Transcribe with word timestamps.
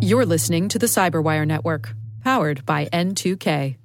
You're 0.00 0.26
listening 0.26 0.68
to 0.68 0.78
the 0.78 0.86
Cyberwire 0.86 1.46
Network, 1.46 1.94
powered 2.22 2.66
by 2.66 2.86
N2K. 2.86 3.76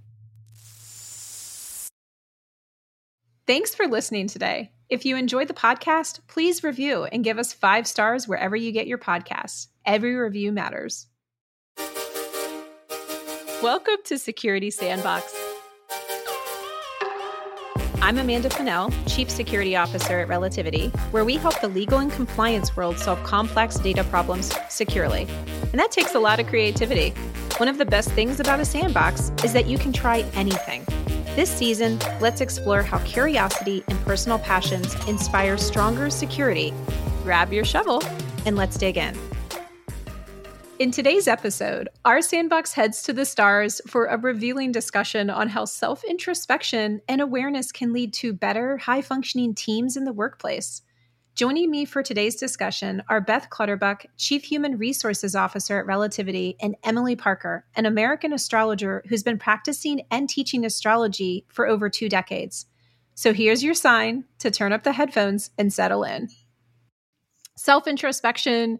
Thanks 3.46 3.74
for 3.74 3.88
listening 3.88 4.28
today. 4.28 4.72
If 4.90 5.06
you 5.06 5.16
enjoyed 5.16 5.48
the 5.48 5.54
podcast, 5.54 6.20
please 6.28 6.64
review 6.64 7.06
and 7.06 7.24
give 7.24 7.40
us 7.40 7.54
five 7.54 7.88
stars 7.88 8.28
wherever 8.28 8.56
you 8.56 8.72
get 8.72 8.88
your 8.88 8.98
podcasts. 8.98 9.68
Every 9.86 10.16
review 10.16 10.52
matters. 10.52 11.08
Welcome 13.62 13.98
to 14.06 14.20
Security 14.20 14.70
Sandbox. 14.70 15.47
I'm 18.08 18.20
Amanda 18.20 18.50
Fennell, 18.50 18.90
Chief 19.06 19.30
Security 19.30 19.76
Officer 19.76 20.20
at 20.20 20.30
Relativity, 20.30 20.88
where 21.12 21.26
we 21.26 21.36
help 21.36 21.60
the 21.60 21.68
legal 21.68 22.00
and 22.00 22.10
compliance 22.10 22.74
world 22.78 22.98
solve 22.98 23.22
complex 23.24 23.78
data 23.80 24.06
problems 24.06 24.56
securely. 24.70 25.28
And 25.74 25.74
that 25.74 25.92
takes 25.92 26.16
a 26.16 26.20
lot 26.22 26.40
of 26.40 26.48
creativity. 26.48 27.10
One 27.58 27.68
of 27.68 27.78
the 27.78 27.84
best 27.84 28.10
things 28.12 28.40
about 28.40 28.62
a 28.62 28.66
sandbox 28.66 29.34
is 29.44 29.52
that 29.52 29.66
you 29.66 29.78
can 29.78 29.92
try 29.92 30.20
anything. 30.36 30.86
This 31.36 31.50
season, 31.50 32.00
let's 32.22 32.40
explore 32.40 32.82
how 32.82 33.00
curiosity 33.00 33.84
and 33.90 34.00
personal 34.06 34.40
passions 34.40 34.96
inspire 35.10 35.58
stronger 35.58 36.10
security. 36.10 36.74
Grab 37.24 37.52
your 37.52 37.66
shovel 37.66 38.02
and 38.46 38.56
let's 38.56 38.78
dig 38.78 38.96
in. 38.96 39.18
In 40.80 40.92
today's 40.92 41.28
episode, 41.28 41.90
our 42.06 42.22
sandbox 42.22 42.74
heads 42.74 43.02
to 43.04 43.14
the 43.14 43.26
stars 43.26 43.82
for 43.88 44.06
a 44.06 44.16
revealing 44.16 44.72
discussion 44.72 45.32
on 45.32 45.50
how 45.50 45.66
self 45.66 46.04
introspection 46.04 47.02
and 47.10 47.20
awareness 47.20 47.72
can 47.72 47.94
lead 47.94 48.14
to 48.14 48.32
better, 48.32 48.78
high 48.78 49.02
functioning 49.02 49.56
teams 49.56 49.98
in 49.98 50.04
the 50.04 50.14
workplace. 50.14 50.84
Joining 51.34 51.72
me 51.72 51.86
for 51.86 52.04
today's 52.04 52.36
discussion 52.36 53.02
are 53.10 53.20
Beth 53.20 53.50
Clutterbuck, 53.50 54.06
Chief 54.18 54.44
Human 54.44 54.78
Resources 54.78 55.36
Officer 55.36 55.80
at 55.80 55.88
Relativity, 55.88 56.56
and 56.62 56.76
Emily 56.84 57.16
Parker, 57.16 57.66
an 57.76 57.88
American 57.88 58.32
astrologer 58.32 59.04
who's 59.10 59.24
been 59.24 59.40
practicing 59.40 60.02
and 60.12 60.30
teaching 60.30 60.64
astrology 60.64 61.44
for 61.48 61.68
over 61.68 61.90
two 61.90 62.08
decades. 62.08 62.68
So 63.16 63.34
here's 63.34 63.64
your 63.64 63.74
sign 63.74 64.26
to 64.38 64.52
turn 64.52 64.74
up 64.74 64.84
the 64.84 64.94
headphones 64.94 65.50
and 65.58 65.74
settle 65.74 66.04
in. 66.04 66.30
Self 67.56 67.88
introspection 67.88 68.78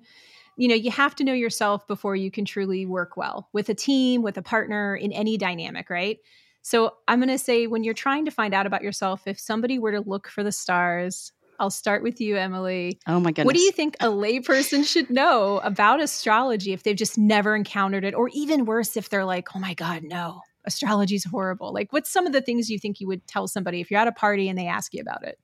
you 0.58 0.68
know, 0.68 0.76
you 0.76 0.92
have 0.92 1.16
to 1.16 1.24
know 1.24 1.34
yourself 1.34 1.88
before 1.88 2.16
you 2.16 2.32
can 2.32 2.44
truly 2.44 2.86
work 2.86 3.16
well 3.16 3.48
with 3.54 3.70
a 3.70 3.76
team, 3.76 4.24
with 4.24 4.38
a 4.38 4.42
partner, 4.42 4.96
in 4.96 5.12
any 5.12 5.38
dynamic, 5.38 5.90
right? 5.90 6.18
So 6.64 6.96
I'm 7.08 7.20
going 7.20 7.30
to 7.30 7.38
say 7.38 7.68
when 7.68 7.84
you're 7.84 7.94
trying 7.94 8.26
to 8.26 8.32
find 8.32 8.54
out 8.54 8.66
about 8.66 8.82
yourself, 8.82 9.28
if 9.28 9.40
somebody 9.40 9.80
were 9.80 9.94
to 9.94 10.02
look 10.02 10.28
for 10.28 10.44
the 10.44 10.52
stars, 10.52 11.32
I'll 11.60 11.70
start 11.70 12.04
with 12.04 12.20
you, 12.20 12.38
Emily. 12.38 13.00
Oh 13.08 13.20
my 13.20 13.32
goodness. 13.32 13.46
What 13.46 13.56
do 13.56 13.62
you 13.62 13.72
think 13.72 13.96
a 14.00 14.08
layperson 14.08 14.86
should 14.86 15.10
know 15.10 15.60
about 15.64 16.02
astrology 16.02 16.74
if 16.74 16.84
they've 16.84 16.96
just 16.96 17.18
never 17.18 17.56
encountered 17.56 18.04
it? 18.04 18.14
Or 18.14 18.30
even 18.34 18.66
worse, 18.66 18.98
if 18.98 19.10
they're 19.10 19.26
like, 19.26 19.56
oh 19.56 19.60
my 19.60 19.74
God, 19.74 20.04
no, 20.04 20.42
astrology 20.66 21.16
is 21.16 21.24
horrible. 21.24 21.74
Like, 21.74 21.94
what's 21.94 22.10
some 22.10 22.28
of 22.28 22.34
the 22.34 22.42
things 22.42 22.70
you 22.70 22.80
think 22.80 23.00
you 23.00 23.08
would 23.08 23.26
tell 23.28 23.48
somebody 23.48 23.80
if 23.80 23.90
you're 23.90 24.00
at 24.00 24.08
a 24.08 24.12
party 24.12 24.50
and 24.50 24.58
they 24.58 24.68
ask 24.68 24.94
you 24.94 25.02
about 25.02 25.24
it? 25.24 25.40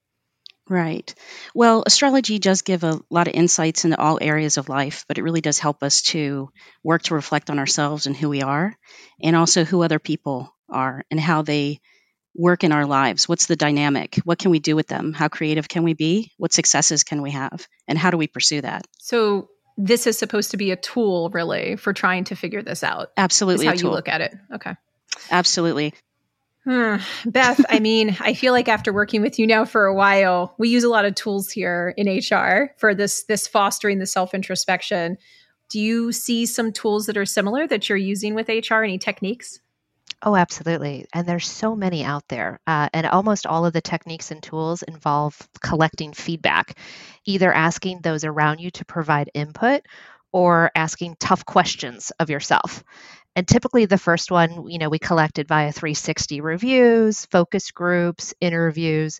Right. 0.70 1.14
Well, 1.54 1.84
astrology 1.86 2.40
does 2.40 2.62
give 2.62 2.84
a 2.84 3.00
lot 3.10 3.28
of 3.28 3.34
insights 3.34 3.84
into 3.84 4.00
all 4.00 4.18
areas 4.22 4.58
of 4.58 4.70
life, 4.70 5.04
but 5.08 5.18
it 5.18 5.24
really 5.24 5.42
does 5.42 5.60
help 5.60 5.84
us 5.84 6.02
to 6.04 6.50
work 6.84 7.04
to 7.04 7.16
reflect 7.16 7.50
on 7.50 7.60
ourselves 7.60 8.08
and 8.08 8.16
who 8.16 8.30
we 8.30 8.42
are, 8.42 8.76
and 9.22 9.36
also 9.36 9.66
who 9.66 9.84
other 9.84 10.00
people 10.00 10.56
are 10.70 11.04
and 11.12 11.20
how 11.20 11.42
they 11.42 11.82
work 12.36 12.64
in 12.64 12.72
our 12.72 12.86
lives. 12.86 13.28
What's 13.28 13.46
the 13.46 13.56
dynamic? 13.56 14.16
What 14.24 14.40
can 14.40 14.52
we 14.52 14.60
do 14.60 14.76
with 14.76 14.88
them? 14.88 15.14
How 15.14 15.28
creative 15.28 15.68
can 15.68 15.84
we 15.84 15.94
be? 15.94 16.32
What 16.38 16.54
successes 16.54 17.04
can 17.04 17.22
we 17.22 17.32
have? 17.32 17.68
And 17.88 17.98
how 17.98 18.10
do 18.10 18.18
we 18.18 18.28
pursue 18.28 18.62
that? 18.62 18.88
So, 19.00 19.50
this 19.76 20.06
is 20.06 20.18
supposed 20.20 20.52
to 20.52 20.58
be 20.58 20.70
a 20.70 20.76
tool, 20.76 21.32
really, 21.32 21.78
for 21.78 21.94
trying 21.94 22.26
to 22.26 22.36
figure 22.36 22.62
this 22.62 22.84
out. 22.84 23.10
Absolutely. 23.18 23.66
how 23.66 23.74
you 23.74 23.90
look 23.90 24.08
at 24.08 24.22
it. 24.22 24.36
Okay. 24.54 24.76
Absolutely. 25.32 25.94
Hmm. 26.66 26.96
Beth, 27.26 27.60
I 27.68 27.80
mean, 27.80 28.16
I 28.22 28.34
feel 28.34 28.54
like 28.54 28.70
after 28.70 28.94
working 28.94 29.22
with 29.22 29.38
you 29.38 29.46
now 29.46 29.66
for 29.66 29.86
a 29.86 29.94
while, 29.94 30.56
we 30.58 30.70
use 30.70 30.86
a 30.86 30.90
lot 30.90 31.04
of 31.04 31.14
tools 31.14 31.52
here 31.52 31.94
in 31.98 32.08
HR 32.08 32.74
for 32.78 32.96
this 32.96 33.26
this 33.26 33.48
fostering 33.48 34.00
the 34.00 34.06
self 34.06 34.34
introspection. 34.34 35.18
Do 35.70 35.80
you 35.80 36.12
see 36.12 36.46
some 36.46 36.72
tools 36.72 37.08
that 37.08 37.18
are 37.18 37.26
similar 37.26 37.68
that 37.68 37.90
you're 37.90 37.98
using 37.98 38.34
with 38.34 38.48
HR? 38.48 38.84
Any 38.84 38.98
techniques? 38.98 39.60
Oh, 40.26 40.38
absolutely. 40.38 41.06
And 41.14 41.28
there's 41.28 41.50
so 41.50 41.76
many 41.76 42.06
out 42.06 42.24
there. 42.30 42.62
Uh, 42.66 42.88
and 42.94 43.06
almost 43.08 43.46
all 43.46 43.66
of 43.66 43.74
the 43.74 43.82
techniques 43.82 44.32
and 44.32 44.42
tools 44.42 44.82
involve 44.84 45.38
collecting 45.62 46.14
feedback, 46.14 46.78
either 47.26 47.52
asking 47.52 48.00
those 48.02 48.24
around 48.24 48.60
you 48.60 48.72
to 48.72 48.86
provide 48.86 49.30
input 49.34 49.82
or 50.32 50.72
asking 50.76 51.18
tough 51.20 51.46
questions 51.46 52.12
of 52.20 52.30
yourself. 52.30 52.84
And 53.36 53.48
typically, 53.48 53.86
the 53.86 53.98
first 53.98 54.30
one, 54.30 54.70
you 54.70 54.78
know, 54.78 54.90
we 54.90 55.00
collected 55.00 55.48
via 55.48 55.72
360 55.72 56.42
reviews, 56.42 57.26
focus 57.26 57.72
groups, 57.72 58.34
interviews. 58.40 59.20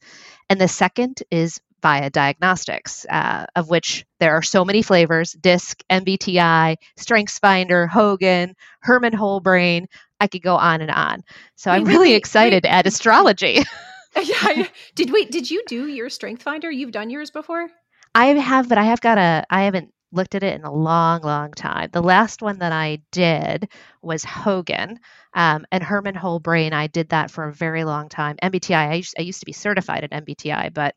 And 0.50 0.62
the 0.62 0.68
second 0.68 1.24
is 1.32 1.60
via 1.82 2.10
diagnostics, 2.10 3.06
uh, 3.10 3.46
of 3.56 3.70
which 3.70 4.06
there 4.20 4.36
are 4.36 4.42
so 4.42 4.64
many 4.64 4.82
flavors 4.82 5.34
DISC, 5.34 5.84
MBTI, 5.90 6.78
StrengthsFinder, 6.98 7.90
Hogan, 7.90 8.56
Herrmann 8.82 9.14
Whole 9.14 9.42
Brain. 9.42 9.88
I 10.20 10.28
could 10.28 10.42
go 10.42 10.56
on 10.56 10.82
and 10.82 10.92
on. 10.92 11.24
So 11.56 11.72
wait, 11.72 11.78
I'm 11.78 11.84
really 11.84 12.12
wait, 12.12 12.16
excited 12.16 12.64
wait. 12.64 12.72
at 12.72 12.88
astrology. 12.88 13.64
yeah. 14.24 14.68
Did 14.96 15.12
wait, 15.12 15.32
did 15.32 15.50
you 15.50 15.64
do 15.68 15.88
your 15.88 16.08
StrengthsFinder? 16.08 16.74
You've 16.74 16.92
done 16.92 17.10
yours 17.10 17.32
before? 17.32 17.68
I 18.16 18.28
have, 18.28 18.70
but 18.70 18.78
I 18.78 18.84
have 18.84 19.02
got 19.02 19.18
a 19.18 19.44
I 19.50 19.64
haven't 19.64 19.92
looked 20.14 20.36
at 20.36 20.44
it 20.44 20.56
in 20.56 20.64
a 20.64 20.72
long, 20.72 21.22
long 21.22 21.52
time. 21.52 21.90
The 21.92 22.02
last 22.02 22.42
one 22.42 22.60
that 22.60 22.72
I 22.72 23.00
did 23.12 23.70
was 24.02 24.24
Hogan 24.24 25.00
um, 25.34 25.66
and 25.72 25.84
Herrmann 25.84 26.16
Whole 26.16 26.40
Brain. 26.40 26.74
I 26.74 26.88
did 26.88 27.10
that 27.10 27.32
for 27.32 27.48
a 27.48 27.54
very 27.54 27.84
long 27.84 28.10
time. 28.10 28.38
MBTI, 28.42 28.90
I 28.90 28.94
used, 28.96 29.16
I 29.18 29.22
used 29.24 29.40
to 29.40 29.46
be 29.46 29.54
certified 29.54 30.04
at 30.04 30.12
MBTI, 30.12 30.74
but 30.74 30.96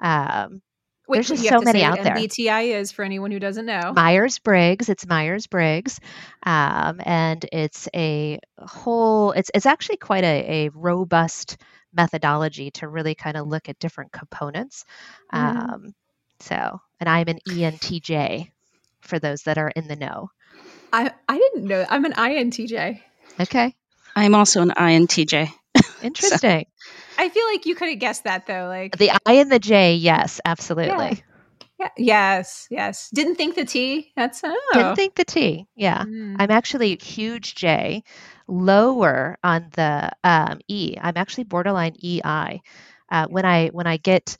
um, 0.00 0.62
Wait, 1.10 1.16
there's 1.16 1.28
just 1.28 1.48
so 1.48 1.60
many 1.60 1.82
out 1.82 2.00
there. 2.02 2.14
MBTI 2.14 2.76
is 2.76 2.92
for 2.92 3.04
anyone 3.04 3.32
who 3.32 3.40
doesn't 3.40 3.66
know. 3.66 3.92
Myers 3.94 4.38
Briggs. 4.38 4.88
It's 4.88 5.04
Myers 5.06 5.48
Briggs, 5.48 5.98
um, 6.44 7.00
and 7.04 7.44
it's 7.52 7.88
a 7.96 8.38
whole. 8.58 9.32
It's 9.32 9.50
it's 9.52 9.66
actually 9.66 9.96
quite 9.96 10.22
a, 10.22 10.66
a 10.66 10.68
robust 10.68 11.56
methodology 11.92 12.70
to 12.72 12.86
really 12.86 13.16
kind 13.16 13.36
of 13.36 13.48
look 13.48 13.68
at 13.68 13.78
different 13.80 14.12
components. 14.12 14.84
Mm-hmm. 15.34 15.58
Um, 15.58 15.94
so, 16.40 16.80
and 16.98 17.08
I'm 17.08 17.28
an 17.28 17.38
ENTJ 17.48 18.50
for 19.00 19.18
those 19.18 19.42
that 19.42 19.58
are 19.58 19.68
in 19.68 19.88
the 19.88 19.96
know. 19.96 20.30
I, 20.92 21.12
I 21.28 21.38
didn't 21.38 21.64
know. 21.64 21.86
I'm 21.88 22.04
an 22.04 22.12
INTJ. 22.12 23.00
Okay. 23.40 23.74
I'm 24.16 24.34
also 24.34 24.62
an 24.62 24.70
INTJ. 24.70 25.50
Interesting. 26.02 26.66
so. 26.66 26.84
I 27.18 27.28
feel 27.28 27.46
like 27.46 27.66
you 27.66 27.74
could 27.74 27.90
have 27.90 27.98
guessed 27.98 28.24
that 28.24 28.46
though. 28.46 28.66
Like 28.66 28.96
the 28.96 29.10
I 29.26 29.34
and 29.34 29.52
the 29.52 29.58
J, 29.58 29.94
yes, 29.94 30.40
absolutely. 30.44 30.92
Yeah. 30.94 31.14
yeah. 31.78 31.88
Yes, 31.96 32.66
yes. 32.70 33.08
Didn't 33.12 33.36
think 33.36 33.54
the 33.54 33.64
T. 33.64 34.12
That's 34.16 34.42
oh. 34.44 34.70
Didn't 34.74 34.96
think 34.96 35.14
the 35.14 35.24
T. 35.24 35.66
Yeah. 35.76 36.04
Mm. 36.04 36.36
I'm 36.38 36.50
actually 36.50 36.96
huge 36.96 37.54
J, 37.54 38.02
lower 38.48 39.38
on 39.42 39.68
the 39.72 40.10
um, 40.24 40.60
E. 40.68 40.96
I'm 41.00 41.16
actually 41.16 41.44
borderline 41.44 41.94
EI. 42.02 42.60
Uh, 43.10 43.26
when 43.28 43.44
I 43.44 43.68
when 43.68 43.86
I 43.86 43.96
get 43.96 44.36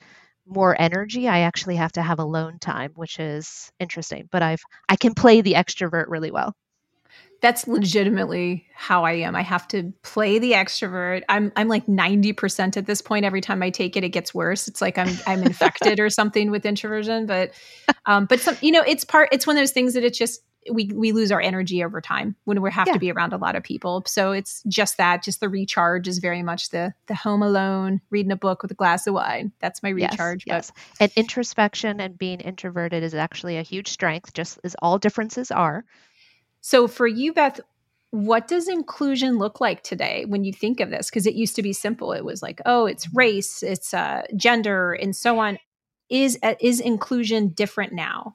more 0.50 0.76
energy, 0.80 1.28
I 1.28 1.40
actually 1.40 1.76
have 1.76 1.92
to 1.92 2.02
have 2.02 2.18
alone 2.18 2.58
time, 2.58 2.92
which 2.96 3.18
is 3.18 3.70
interesting. 3.78 4.28
But 4.30 4.42
I've 4.42 4.62
I 4.88 4.96
can 4.96 5.14
play 5.14 5.40
the 5.40 5.54
extrovert 5.54 6.06
really 6.08 6.30
well. 6.30 6.54
That's 7.40 7.66
legitimately 7.66 8.66
how 8.74 9.04
I 9.04 9.12
am. 9.12 9.34
I 9.34 9.40
have 9.40 9.66
to 9.68 9.94
play 10.02 10.38
the 10.38 10.52
extrovert. 10.52 11.22
I'm 11.28 11.50
I'm 11.56 11.68
like 11.68 11.86
90% 11.86 12.76
at 12.76 12.86
this 12.86 13.00
point. 13.00 13.24
Every 13.24 13.40
time 13.40 13.62
I 13.62 13.70
take 13.70 13.96
it, 13.96 14.04
it 14.04 14.10
gets 14.10 14.34
worse. 14.34 14.68
It's 14.68 14.82
like 14.82 14.98
I'm 14.98 15.16
I'm 15.26 15.42
infected 15.42 16.00
or 16.00 16.10
something 16.10 16.50
with 16.50 16.66
introversion. 16.66 17.26
But 17.26 17.52
um, 18.04 18.26
but 18.26 18.40
some 18.40 18.56
you 18.60 18.72
know, 18.72 18.82
it's 18.86 19.04
part 19.04 19.30
it's 19.32 19.46
one 19.46 19.56
of 19.56 19.60
those 19.60 19.72
things 19.72 19.94
that 19.94 20.04
it's 20.04 20.18
just 20.18 20.42
we 20.70 20.90
we 20.94 21.12
lose 21.12 21.32
our 21.32 21.40
energy 21.40 21.82
over 21.82 22.00
time 22.00 22.36
when 22.44 22.60
we 22.60 22.70
have 22.70 22.86
yeah. 22.86 22.92
to 22.92 22.98
be 22.98 23.10
around 23.10 23.32
a 23.32 23.38
lot 23.38 23.56
of 23.56 23.62
people. 23.62 24.02
So 24.06 24.32
it's 24.32 24.62
just 24.68 24.98
that, 24.98 25.22
just 25.22 25.40
the 25.40 25.48
recharge 25.48 26.06
is 26.06 26.18
very 26.18 26.42
much 26.42 26.70
the 26.70 26.92
the 27.06 27.14
home 27.14 27.42
alone, 27.42 28.00
reading 28.10 28.32
a 28.32 28.36
book 28.36 28.62
with 28.62 28.70
a 28.70 28.74
glass 28.74 29.06
of 29.06 29.14
wine. 29.14 29.52
That's 29.60 29.82
my 29.82 29.88
recharge. 29.90 30.44
Yes, 30.46 30.72
yes. 30.76 30.96
and 31.00 31.12
introspection 31.16 32.00
and 32.00 32.18
being 32.18 32.40
introverted 32.40 33.02
is 33.02 33.14
actually 33.14 33.56
a 33.56 33.62
huge 33.62 33.88
strength, 33.88 34.34
just 34.34 34.58
as 34.64 34.76
all 34.80 34.98
differences 34.98 35.50
are. 35.50 35.84
So 36.60 36.88
for 36.88 37.06
you, 37.06 37.32
Beth, 37.32 37.60
what 38.10 38.48
does 38.48 38.68
inclusion 38.68 39.38
look 39.38 39.60
like 39.60 39.82
today 39.82 40.24
when 40.26 40.44
you 40.44 40.52
think 40.52 40.80
of 40.80 40.90
this? 40.90 41.08
Because 41.08 41.26
it 41.26 41.34
used 41.34 41.56
to 41.56 41.62
be 41.62 41.72
simple. 41.72 42.12
It 42.12 42.24
was 42.24 42.42
like, 42.42 42.60
oh, 42.66 42.86
it's 42.86 43.08
race, 43.14 43.62
it's 43.62 43.94
uh, 43.94 44.22
gender, 44.36 44.92
and 44.92 45.14
so 45.14 45.38
on. 45.38 45.58
Is 46.10 46.38
uh, 46.42 46.54
is 46.60 46.80
inclusion 46.80 47.48
different 47.48 47.92
now? 47.92 48.34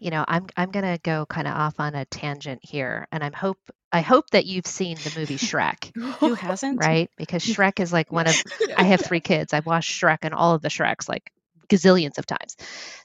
You 0.00 0.10
know, 0.10 0.24
I'm 0.26 0.46
I'm 0.56 0.70
gonna 0.70 0.98
go 0.98 1.26
kind 1.26 1.46
of 1.46 1.54
off 1.54 1.78
on 1.78 1.94
a 1.94 2.04
tangent 2.06 2.60
here, 2.62 3.06
and 3.12 3.22
I'm 3.22 3.32
hope 3.32 3.58
I 3.92 4.00
hope 4.00 4.30
that 4.30 4.46
you've 4.46 4.66
seen 4.66 4.96
the 4.96 5.12
movie 5.18 5.36
Shrek. 5.36 5.94
Who 6.18 6.34
hasn't? 6.34 6.80
Right? 6.80 7.10
Because 7.16 7.44
Shrek 7.44 7.80
is 7.80 7.92
like 7.92 8.10
one 8.10 8.26
of 8.26 8.34
I 8.76 8.84
have 8.84 9.00
three 9.00 9.20
kids. 9.20 9.52
I've 9.52 9.66
watched 9.66 9.92
Shrek 9.92 10.18
and 10.22 10.34
all 10.34 10.54
of 10.54 10.62
the 10.62 10.68
Shreks 10.68 11.08
like 11.08 11.30
gazillions 11.68 12.18
of 12.18 12.26
times. 12.26 12.56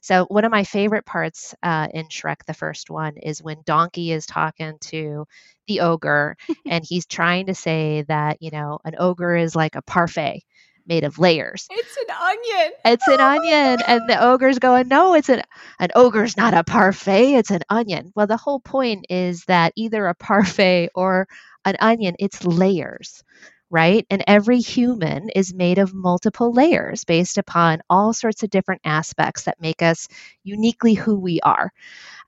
So, 0.02 0.26
one 0.26 0.46
of 0.46 0.52
my 0.52 0.64
favorite 0.64 1.06
parts 1.06 1.56
uh, 1.64 1.88
in 1.94 2.08
Shrek, 2.08 2.46
the 2.46 2.54
first 2.54 2.90
one, 2.90 3.18
is 3.18 3.42
when 3.42 3.58
Donkey 3.66 4.12
is 4.12 4.26
talking 4.26 4.78
to 4.82 5.26
the 5.68 5.82
ogre 5.82 6.36
and 6.66 6.84
he's 6.88 7.06
trying 7.06 7.48
to 7.48 7.56
say 7.56 8.04
that, 8.08 8.42
you 8.42 8.52
know, 8.52 8.80
an 8.84 8.96
ogre 8.98 9.36
is 9.36 9.56
like 9.56 9.76
a 9.76 9.82
parfait 9.82 10.44
made 10.88 11.04
of 11.04 11.20
layers. 11.20 11.68
It's 11.72 11.98
an 11.98 12.16
onion. 12.16 12.72
It's 12.86 13.08
an 13.08 13.20
onion. 13.20 13.80
And 13.88 14.10
the 14.10 14.20
ogre's 14.26 14.60
going, 14.60 14.88
no, 14.88 15.14
it's 15.14 15.30
an, 15.30 15.42
an 15.80 15.90
ogre's 15.96 16.38
not 16.38 16.54
a 16.54 16.64
parfait, 16.64 17.36
it's 17.36 17.52
an 17.52 17.62
onion. 17.70 18.12
Well, 18.16 18.28
the 18.28 18.38
whole 18.38 18.60
point 18.60 19.06
is 19.10 19.46
that 19.46 19.74
either 19.76 20.08
a 20.08 20.16
parfait 20.16 20.90
or 20.96 21.28
an 21.66 21.76
onion, 21.80 22.16
it's 22.20 22.46
layers, 22.46 23.24
right? 23.70 24.06
And 24.10 24.24
every 24.28 24.60
human 24.60 25.30
is 25.30 25.54
made 25.54 25.80
of 25.80 25.94
multiple 25.94 26.54
layers 26.54 27.04
based 27.04 27.38
upon 27.38 27.82
all 27.90 28.14
sorts 28.14 28.44
of 28.44 28.50
different 28.50 28.82
aspects 28.86 29.44
that 29.44 29.62
make 29.62 29.82
us 29.82 30.08
uniquely 30.44 30.94
who 30.94 31.20
we 31.20 31.40
are. 31.42 31.72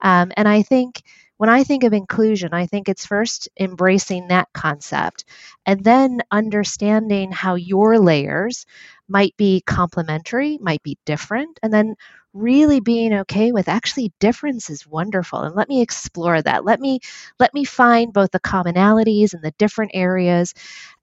Um, 0.01 0.31
and 0.35 0.47
I 0.47 0.61
think 0.63 1.01
when 1.37 1.49
I 1.49 1.63
think 1.63 1.83
of 1.83 1.93
inclusion, 1.93 2.53
I 2.53 2.65
think 2.65 2.89
it's 2.89 3.05
first 3.05 3.47
embracing 3.59 4.27
that 4.27 4.49
concept 4.53 5.25
and 5.65 5.83
then 5.83 6.21
understanding 6.31 7.31
how 7.31 7.55
your 7.55 7.99
layers 7.99 8.65
might 9.07 9.35
be 9.37 9.61
complementary, 9.65 10.57
might 10.61 10.83
be 10.83 10.97
different, 11.05 11.59
and 11.63 11.73
then 11.73 11.95
really 12.33 12.79
being 12.79 13.13
okay 13.13 13.51
with 13.51 13.67
actually 13.67 14.11
difference 14.19 14.69
is 14.69 14.85
wonderful. 14.85 15.41
And 15.41 15.55
let 15.55 15.69
me 15.69 15.81
explore 15.81 16.41
that. 16.41 16.65
Let 16.65 16.79
me 16.79 16.99
let 17.39 17.53
me 17.53 17.63
find 17.63 18.13
both 18.13 18.31
the 18.31 18.39
commonalities 18.39 19.33
and 19.33 19.41
the 19.43 19.53
different 19.57 19.91
areas 19.93 20.53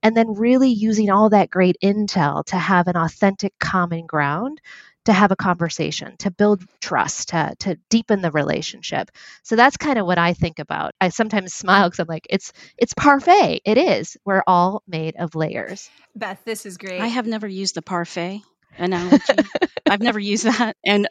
and 0.03 0.15
then 0.15 0.33
really 0.35 0.69
using 0.69 1.09
all 1.09 1.29
that 1.29 1.49
great 1.49 1.77
intel 1.83 2.45
to 2.45 2.57
have 2.57 2.87
an 2.87 2.97
authentic 2.97 3.53
common 3.59 4.05
ground 4.05 4.61
to 5.05 5.13
have 5.13 5.31
a 5.31 5.35
conversation, 5.35 6.15
to 6.17 6.31
build 6.31 6.63
trust, 6.81 7.29
to, 7.29 7.55
to 7.59 7.77
deepen 7.89 8.21
the 8.21 8.31
relationship. 8.31 9.11
So 9.43 9.55
that's 9.55 9.77
kind 9.77 9.97
of 9.97 10.05
what 10.05 10.17
I 10.17 10.33
think 10.33 10.59
about. 10.59 10.93
I 10.99 11.09
sometimes 11.09 11.53
smile 11.53 11.89
because 11.89 11.99
I'm 11.99 12.07
like, 12.07 12.27
it's 12.29 12.53
it's 12.77 12.93
parfait. 12.93 13.61
It 13.65 13.77
is. 13.77 14.17
We're 14.25 14.43
all 14.45 14.83
made 14.87 15.15
of 15.17 15.35
layers. 15.35 15.89
Beth, 16.15 16.41
this 16.45 16.65
is 16.65 16.77
great. 16.77 17.01
I 17.01 17.07
have 17.07 17.27
never 17.27 17.47
used 17.47 17.75
the 17.75 17.81
parfait 17.81 18.41
analogy. 18.77 19.23
I've 19.89 20.01
never 20.01 20.19
used 20.19 20.45
that. 20.45 20.75
And 20.85 21.07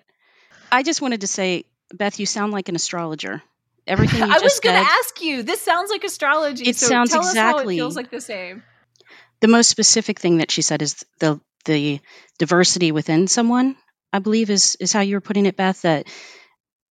I 0.71 0.83
just 0.83 1.01
wanted 1.01 1.23
to 1.23 1.27
say, 1.27 1.65
Beth, 1.93 2.19
you 2.19 2.27
sound 2.27 2.53
like 2.53 2.69
an 2.69 2.77
astrologer. 2.77 3.43
Everything 3.87 4.21
you 4.21 4.35
I 4.35 4.39
was 4.41 4.61
going 4.61 4.83
to 4.83 4.91
ask 4.91 5.21
you. 5.21 5.43
This 5.43 5.61
sounds 5.61 5.91
like 5.91 6.05
astrology. 6.05 6.69
It 6.69 6.77
so 6.77 6.87
sounds 6.87 7.11
tell 7.11 7.21
exactly- 7.21 7.41
Us 7.41 7.53
how 7.53 7.59
it 7.59 7.75
feels 7.75 7.97
like 7.97 8.11
the 8.11 8.21
same. 8.21 8.63
The 9.41 9.49
most 9.49 9.69
specific 9.69 10.19
thing 10.19 10.39
that 10.39 10.51
she 10.51 10.63
said 10.63 10.81
is 10.81 11.05
the 11.19 11.39
the 11.65 12.01
diversity 12.39 12.93
within 12.93 13.27
someone. 13.27 13.77
I 14.15 14.21
believe 14.21 14.49
is 14.49 14.77
is 14.79 14.93
how 14.93 15.01
you 15.01 15.17
were 15.17 15.21
putting 15.21 15.45
it, 15.45 15.57
Beth. 15.57 15.83
That 15.83 16.07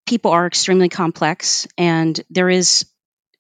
people 0.05 0.31
are 0.31 0.45
extremely 0.45 0.89
complex, 0.89 1.67
and 1.77 2.19
there 2.29 2.49
is 2.49 2.85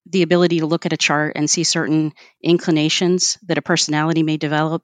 the 0.09 0.21
ability 0.21 0.59
to 0.59 0.65
look 0.65 0.85
at 0.85 0.93
a 0.93 0.97
chart 0.97 1.33
and 1.35 1.49
see 1.49 1.65
certain 1.65 2.13
inclinations 2.41 3.37
that 3.47 3.57
a 3.57 3.61
personality 3.61 4.23
may 4.23 4.37
develop 4.37 4.83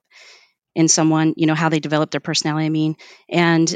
in 0.75 0.89
someone. 0.89 1.33
You 1.37 1.47
know 1.47 1.55
how 1.55 1.69
they 1.69 1.79
develop 1.79 2.11
their 2.11 2.19
personality. 2.19 2.65
I 2.65 2.69
mean, 2.69 2.97
and 3.29 3.73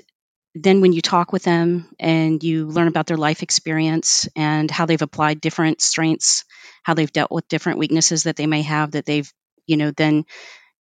then 0.56 0.82
when 0.82 0.92
you 0.92 1.02
talk 1.02 1.32
with 1.32 1.44
them 1.44 1.90
and 2.00 2.44
you 2.44 2.68
learn 2.68 2.90
about 2.90 3.08
their 3.08 3.18
life 3.18 3.44
experience 3.44 4.28
and 4.36 4.70
how 4.70 4.86
they've 4.86 5.02
applied 5.02 5.40
different 5.40 5.82
strengths, 5.82 6.44
how 6.84 6.96
they've 6.96 7.14
dealt 7.14 7.32
with 7.32 7.48
different 7.48 7.80
weaknesses 7.80 8.24
that 8.24 8.36
they 8.36 8.48
may 8.48 8.64
have, 8.64 8.92
that 8.92 9.06
they've 9.06 9.32
you 9.68 9.78
know 9.78 9.92
then 9.92 10.26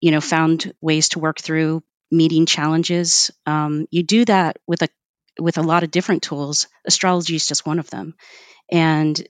you 0.01 0.09
know 0.09 0.21
found 0.21 0.73
ways 0.81 1.09
to 1.09 1.19
work 1.19 1.39
through 1.39 1.83
meeting 2.11 2.45
challenges. 2.45 3.31
Um, 3.45 3.87
you 3.89 4.03
do 4.03 4.25
that 4.25 4.57
with 4.67 4.81
a 4.81 4.89
with 5.39 5.57
a 5.57 5.63
lot 5.63 5.83
of 5.83 5.91
different 5.91 6.23
tools. 6.23 6.67
Astrology 6.85 7.35
is 7.35 7.47
just 7.47 7.65
one 7.65 7.79
of 7.79 7.89
them, 7.89 8.15
and 8.71 9.27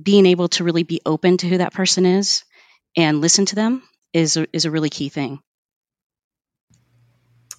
being 0.00 0.26
able 0.26 0.48
to 0.48 0.64
really 0.64 0.82
be 0.82 1.00
open 1.04 1.36
to 1.38 1.48
who 1.48 1.58
that 1.58 1.72
person 1.72 2.06
is 2.06 2.44
and 2.96 3.20
listen 3.20 3.46
to 3.46 3.54
them 3.54 3.82
is 4.12 4.36
a, 4.36 4.46
is 4.52 4.64
a 4.64 4.70
really 4.70 4.90
key 4.90 5.08
thing. 5.08 5.40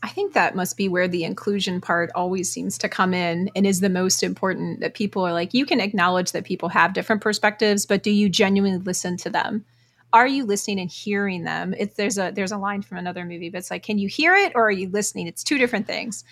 I 0.01 0.09
think 0.09 0.33
that 0.33 0.55
must 0.55 0.77
be 0.77 0.87
where 0.87 1.09
the 1.09 1.25
inclusion 1.25 1.81
part 1.81 2.09
always 2.15 2.49
seems 2.49 2.77
to 2.79 2.89
come 2.89 3.13
in 3.13 3.49
and 3.55 3.67
is 3.67 3.81
the 3.81 3.89
most 3.89 4.23
important 4.23 4.79
that 4.79 4.93
people 4.93 5.27
are 5.27 5.33
like, 5.33 5.53
you 5.53 5.65
can 5.65 5.81
acknowledge 5.81 6.31
that 6.31 6.45
people 6.45 6.69
have 6.69 6.93
different 6.93 7.21
perspectives, 7.21 7.85
but 7.85 8.01
do 8.01 8.11
you 8.11 8.29
genuinely 8.29 8.79
listen 8.79 9.17
to 9.17 9.29
them? 9.29 9.65
Are 10.11 10.27
you 10.27 10.45
listening 10.45 10.79
and 10.79 10.89
hearing 10.89 11.43
them? 11.43 11.75
It's 11.77 11.95
there's 11.95 12.17
a 12.17 12.31
there's 12.33 12.51
a 12.51 12.57
line 12.57 12.81
from 12.81 12.97
another 12.97 13.25
movie, 13.25 13.49
but 13.49 13.59
it's 13.59 13.71
like, 13.71 13.83
can 13.83 13.97
you 13.97 14.07
hear 14.07 14.35
it 14.35 14.53
or 14.55 14.67
are 14.67 14.71
you 14.71 14.89
listening? 14.89 15.27
It's 15.27 15.43
two 15.43 15.57
different 15.57 15.87
things. 15.87 16.23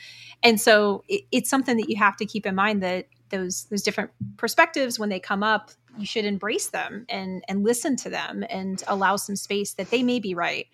And 0.43 0.59
so 0.59 1.03
it, 1.07 1.23
it's 1.31 1.49
something 1.49 1.77
that 1.77 1.89
you 1.89 1.97
have 1.97 2.17
to 2.17 2.25
keep 2.25 2.45
in 2.45 2.55
mind 2.55 2.81
that 2.83 3.07
those 3.29 3.65
those 3.65 3.83
different 3.83 4.11
perspectives 4.37 4.97
when 4.97 5.09
they 5.09 5.19
come 5.19 5.43
up, 5.43 5.71
you 5.97 6.05
should 6.05 6.25
embrace 6.25 6.67
them 6.67 7.05
and 7.09 7.43
and 7.47 7.63
listen 7.63 7.95
to 7.97 8.09
them 8.09 8.43
and 8.49 8.83
allow 8.87 9.15
some 9.15 9.35
space 9.35 9.73
that 9.73 9.91
they 9.91 10.03
may 10.03 10.19
be 10.19 10.33
right 10.33 10.67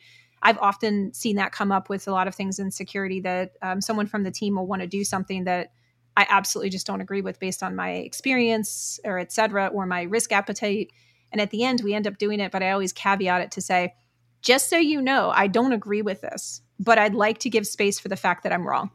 I've 0.43 0.57
often 0.59 1.13
seen 1.13 1.37
that 1.37 1.53
come 1.53 1.71
up 1.71 1.89
with 1.89 2.07
a 2.07 2.11
lot 2.11 2.27
of 2.27 2.35
things 2.35 2.59
in 2.59 2.69
security 2.69 3.21
that 3.21 3.53
um, 3.61 3.79
someone 3.79 4.07
from 4.07 4.23
the 4.23 4.31
team 4.31 4.55
will 4.55 4.67
want 4.67 4.81
to 4.81 4.87
do 4.87 5.05
something 5.05 5.45
that 5.45 5.71
I 6.17 6.27
absolutely 6.29 6.69
just 6.69 6.85
don't 6.85 7.01
agree 7.01 7.21
with 7.21 7.39
based 7.39 7.63
on 7.63 7.75
my 7.75 7.91
experience 7.91 8.99
or 9.05 9.17
et 9.17 9.31
cetera, 9.31 9.67
or 9.67 9.85
my 9.85 10.03
risk 10.03 10.31
appetite. 10.33 10.91
And 11.33 11.41
at 11.41 11.49
the 11.49 11.63
end, 11.65 11.81
we 11.83 11.93
end 11.93 12.07
up 12.07 12.17
doing 12.17 12.39
it, 12.39 12.51
but 12.51 12.63
I 12.63 12.71
always 12.71 12.93
caveat 12.93 13.41
it 13.41 13.51
to 13.51 13.61
say, 13.61 13.95
just 14.41 14.69
so 14.69 14.77
you 14.77 15.01
know, 15.01 15.31
I 15.33 15.47
don't 15.47 15.73
agree 15.73 16.03
with 16.03 16.21
this, 16.21 16.61
but 16.79 16.97
I'd 16.97 17.15
like 17.15 17.39
to 17.39 17.49
give 17.49 17.65
space 17.67 17.99
for 17.99 18.07
the 18.07 18.15
fact 18.15 18.43
that 18.43 18.53
I'm 18.53 18.67
wrong. 18.67 18.91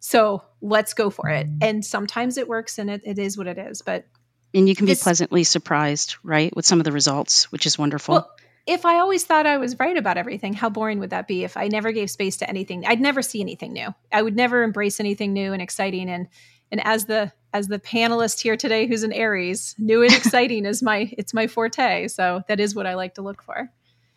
So 0.00 0.42
let's 0.60 0.94
go 0.94 1.08
for 1.10 1.28
it. 1.28 1.46
And 1.62 1.84
sometimes 1.84 2.36
it 2.36 2.48
works 2.48 2.78
and 2.78 2.90
it, 2.90 3.02
it 3.04 3.18
is 3.18 3.38
what 3.38 3.46
it 3.46 3.56
is. 3.56 3.82
But 3.82 4.04
And 4.52 4.68
you 4.68 4.74
can 4.74 4.86
be 4.86 4.96
pleasantly 4.96 5.44
surprised, 5.44 6.16
right, 6.22 6.54
with 6.54 6.66
some 6.66 6.80
of 6.80 6.84
the 6.84 6.92
results, 6.92 7.50
which 7.50 7.66
is 7.66 7.78
wonderful. 7.78 8.16
Well, 8.16 8.30
if 8.66 8.84
I 8.84 8.98
always 8.98 9.24
thought 9.24 9.46
I 9.46 9.56
was 9.56 9.78
right 9.78 9.96
about 9.96 10.18
everything, 10.18 10.52
how 10.54 10.68
boring 10.68 10.98
would 10.98 11.10
that 11.10 11.26
be 11.26 11.44
if 11.44 11.56
I 11.56 11.68
never 11.68 11.92
gave 11.92 12.10
space 12.10 12.38
to 12.38 12.48
anything? 12.48 12.84
I'd 12.86 13.00
never 13.00 13.22
see 13.22 13.40
anything 13.40 13.72
new. 13.72 13.94
I 14.12 14.22
would 14.22 14.36
never 14.36 14.62
embrace 14.62 15.00
anything 15.00 15.32
new 15.32 15.52
and 15.52 15.62
exciting 15.62 16.10
and 16.10 16.28
and 16.72 16.84
as 16.84 17.04
the 17.04 17.30
as 17.52 17.68
the 17.68 17.78
panelist 17.78 18.40
here 18.40 18.56
today 18.56 18.86
who's 18.86 19.02
an 19.02 19.12
Aries, 19.12 19.76
new 19.78 20.02
and 20.02 20.12
exciting 20.16 20.64
is 20.64 20.82
my 20.82 21.12
it's 21.16 21.34
my 21.34 21.46
forte. 21.46 22.08
So 22.08 22.42
that 22.48 22.58
is 22.58 22.74
what 22.74 22.86
I 22.86 22.94
like 22.94 23.14
to 23.14 23.22
look 23.22 23.42
for. 23.42 23.70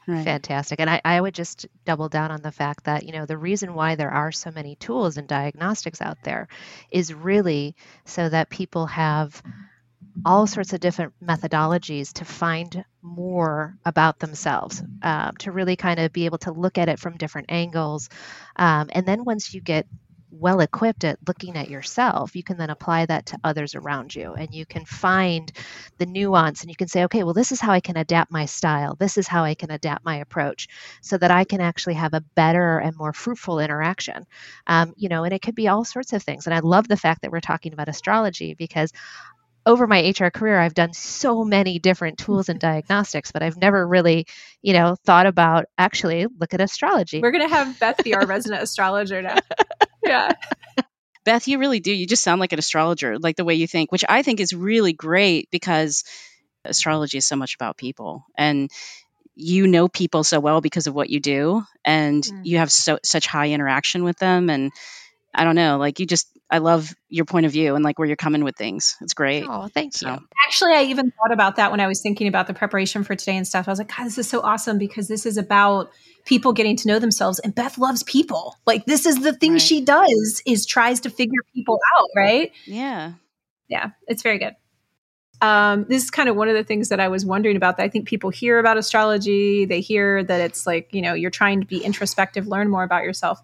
right. 0.08 0.24
Fantastic. 0.24 0.80
And 0.80 0.90
I, 0.90 1.02
I 1.04 1.20
would 1.20 1.36
just 1.36 1.68
double 1.84 2.10
down 2.10 2.32
on 2.32 2.42
the 2.42 2.52
fact 2.52 2.86
that, 2.86 3.04
you 3.04 3.12
know, 3.12 3.26
the 3.26 3.38
reason 3.38 3.74
why 3.74 3.96
there 3.96 4.12
are 4.12 4.32
so 4.32 4.52
many 4.52 4.76
tools 4.76 5.18
and 5.18 5.28
diagnostics 5.28 6.02
out 6.02 6.18
there 6.24 6.48
is 6.92 7.14
really 7.14 7.76
so 8.06 8.30
that 8.30 8.50
people 8.50 8.86
have 8.86 9.44
all 10.24 10.48
sorts 10.48 10.72
of 10.72 10.80
different 10.80 11.14
methodologies 11.22 12.14
to 12.14 12.24
find 12.24 12.86
more 13.02 13.76
about 13.84 14.20
themselves, 14.20 14.82
um, 15.02 15.36
to 15.38 15.52
really 15.52 15.76
kind 15.76 16.00
of 16.00 16.14
be 16.14 16.26
able 16.26 16.38
to 16.38 16.52
look 16.52 16.78
at 16.78 16.88
it 16.88 17.00
from 17.00 17.18
different 17.18 17.52
angles. 17.52 18.10
Um, 18.56 18.90
and 18.94 19.06
then 19.06 19.26
once 19.26 19.54
you 19.54 19.60
get 19.60 19.88
well 20.40 20.60
equipped 20.60 21.04
at 21.04 21.18
looking 21.28 21.56
at 21.56 21.70
yourself, 21.70 22.36
you 22.36 22.44
can 22.44 22.58
then 22.58 22.70
apply 22.70 23.06
that 23.06 23.26
to 23.28 23.40
others 23.44 23.76
around 23.76 24.16
you 24.16 24.34
and 24.34 24.54
you 24.54 24.66
can 24.66 24.86
find 24.86 25.52
the 25.98 26.06
nuance 26.06 26.62
and 26.62 26.70
you 26.70 26.76
can 26.76 26.88
say, 26.88 27.04
okay, 27.06 27.24
well, 27.24 27.34
this 27.34 27.52
is 27.52 27.62
how 27.62 27.72
I 27.72 27.80
can 27.80 27.98
adapt 27.98 28.32
my 28.32 28.46
style. 28.46 28.96
This 28.96 29.18
is 29.18 29.28
how 29.28 29.44
I 29.44 29.56
can 29.56 29.72
adapt 29.72 30.06
my 30.06 30.18
approach 30.18 30.68
so 31.02 31.18
that 31.18 31.32
I 31.32 31.44
can 31.44 31.62
actually 31.62 31.96
have 31.96 32.14
a 32.14 32.22
better 32.36 32.80
and 32.80 32.96
more 32.96 33.14
fruitful 33.14 33.60
interaction. 33.60 34.26
Um, 34.68 34.94
you 34.98 35.10
know, 35.10 35.24
and 35.24 35.34
it 35.34 35.42
could 35.42 35.56
be 35.56 35.68
all 35.68 35.86
sorts 35.86 36.14
of 36.14 36.24
things. 36.24 36.46
And 36.46 36.54
I 36.54 36.60
love 36.60 36.88
the 36.88 36.98
fact 36.98 37.22
that 37.22 37.32
we're 37.32 37.40
talking 37.40 37.74
about 37.74 37.90
astrology 37.90 38.54
because 38.54 38.92
over 39.66 39.88
my 39.88 40.14
HR 40.18 40.30
career, 40.30 40.60
I've 40.60 40.76
done 40.76 40.94
so 40.94 41.44
many 41.44 41.80
different 41.80 42.20
tools 42.20 42.50
and 42.50 42.60
diagnostics, 42.60 43.32
but 43.32 43.42
I've 43.42 43.58
never 43.58 43.88
really, 43.88 44.28
you 44.62 44.74
know, 44.74 44.96
thought 45.06 45.26
about 45.26 45.66
actually 45.78 46.28
look 46.40 46.54
at 46.54 46.62
astrology. 46.62 47.20
We're 47.20 47.32
gonna 47.32 47.50
have 47.50 47.80
Beth 47.80 48.04
be 48.04 48.14
our 48.14 48.26
resident 48.28 48.62
astrologer 48.62 49.22
now. 49.22 49.40
Yeah. 50.06 50.32
Beth, 51.26 51.48
you 51.48 51.58
really 51.58 51.80
do. 51.80 51.92
You 51.92 52.06
just 52.06 52.24
sound 52.24 52.40
like 52.40 52.54
an 52.54 52.60
astrologer, 52.60 53.18
like 53.18 53.36
the 53.36 53.46
way 53.46 53.56
you 53.56 53.68
think, 53.68 53.92
which 53.92 54.06
I 54.08 54.22
think 54.22 54.40
is 54.40 54.54
really 54.54 54.94
great 54.94 55.50
because 55.52 56.04
astrology 56.64 57.18
is 57.18 57.26
so 57.26 57.36
much 57.36 57.56
about 57.56 57.78
people 57.78 58.26
and 58.38 58.72
you 59.36 59.68
know 59.68 59.88
people 59.88 60.24
so 60.24 60.40
well 60.40 60.62
because 60.62 60.88
of 60.88 60.96
what 60.96 61.10
you 61.10 61.20
do 61.20 61.64
and 61.84 62.24
Mm. 62.24 62.42
you 62.44 62.58
have 62.58 62.72
so 62.72 63.00
such 63.04 63.28
high 63.28 63.52
interaction 63.52 64.04
with 64.04 64.18
them 64.18 64.50
and 64.50 64.72
I 65.34 65.44
don't 65.44 65.56
know, 65.56 65.78
like 65.78 66.00
you 66.00 66.06
just 66.06 66.28
I 66.50 66.60
love 66.60 66.94
your 67.10 67.26
point 67.26 67.46
of 67.48 67.52
view 67.52 67.76
and 67.76 67.84
like 67.84 67.98
where 67.98 68.08
you're 68.08 68.16
coming 68.16 68.44
with 68.44 68.56
things. 68.56 68.96
It's 69.02 69.14
great. 69.16 69.46
Oh, 69.48 69.68
thank 69.68 69.94
So- 69.96 70.10
you. 70.14 70.20
Actually, 70.48 70.74
I 70.74 70.84
even 70.84 71.12
thought 71.12 71.32
about 71.34 71.56
that 71.56 71.72
when 71.72 71.80
I 71.80 71.88
was 71.88 72.02
thinking 72.02 72.28
about 72.28 72.46
the 72.48 72.54
preparation 72.54 73.04
for 73.04 73.16
today 73.16 73.36
and 73.36 73.48
stuff. 73.48 73.68
I 73.68 73.72
was 73.72 73.80
like, 73.80 73.96
God, 73.96 74.06
this 74.06 74.18
is 74.20 74.30
so 74.30 74.42
awesome 74.42 74.78
because 74.78 75.08
this 75.08 75.26
is 75.26 75.38
about 75.38 75.90
people 76.26 76.54
getting 76.54 76.76
to 76.78 76.88
know 76.88 77.00
themselves. 77.00 77.40
And 77.40 77.54
Beth 77.56 77.78
loves 77.80 78.04
people. 78.04 78.56
Like 78.68 78.86
this 78.86 79.06
is 79.08 79.22
the 79.22 79.34
thing 79.34 79.54
Right. 79.54 79.62
she 79.62 79.82
does 79.84 80.42
is 80.46 80.66
tries 80.68 81.00
to 81.02 81.10
figure 81.10 81.42
people 81.56 81.80
out, 82.00 82.10
right? 82.16 82.52
Yeah. 82.66 83.14
yeah, 83.68 83.90
it's 84.08 84.22
very 84.22 84.38
good. 84.38 84.54
Um, 85.42 85.86
this 85.90 86.04
is 86.04 86.12
kind 86.12 86.30
of 86.30 86.36
one 86.36 86.48
of 86.48 86.56
the 86.56 86.64
things 86.64 86.90
that 86.90 87.00
I 87.00 87.10
was 87.10 87.26
wondering 87.26 87.58
about. 87.58 87.78
That 87.78 87.84
I 87.84 87.90
think 87.90 88.08
people 88.08 88.30
hear 88.30 88.58
about 88.58 88.78
astrology, 88.78 89.66
they 89.66 89.82
hear 89.82 90.24
that 90.24 90.40
it's 90.42 90.66
like 90.66 90.90
you 90.94 91.02
know 91.02 91.14
you're 91.14 91.30
trying 91.32 91.60
to 91.62 91.68
be 91.68 91.84
introspective, 91.84 92.48
learn 92.48 92.70
more 92.70 92.84
about 92.84 93.04
yourself. 93.04 93.42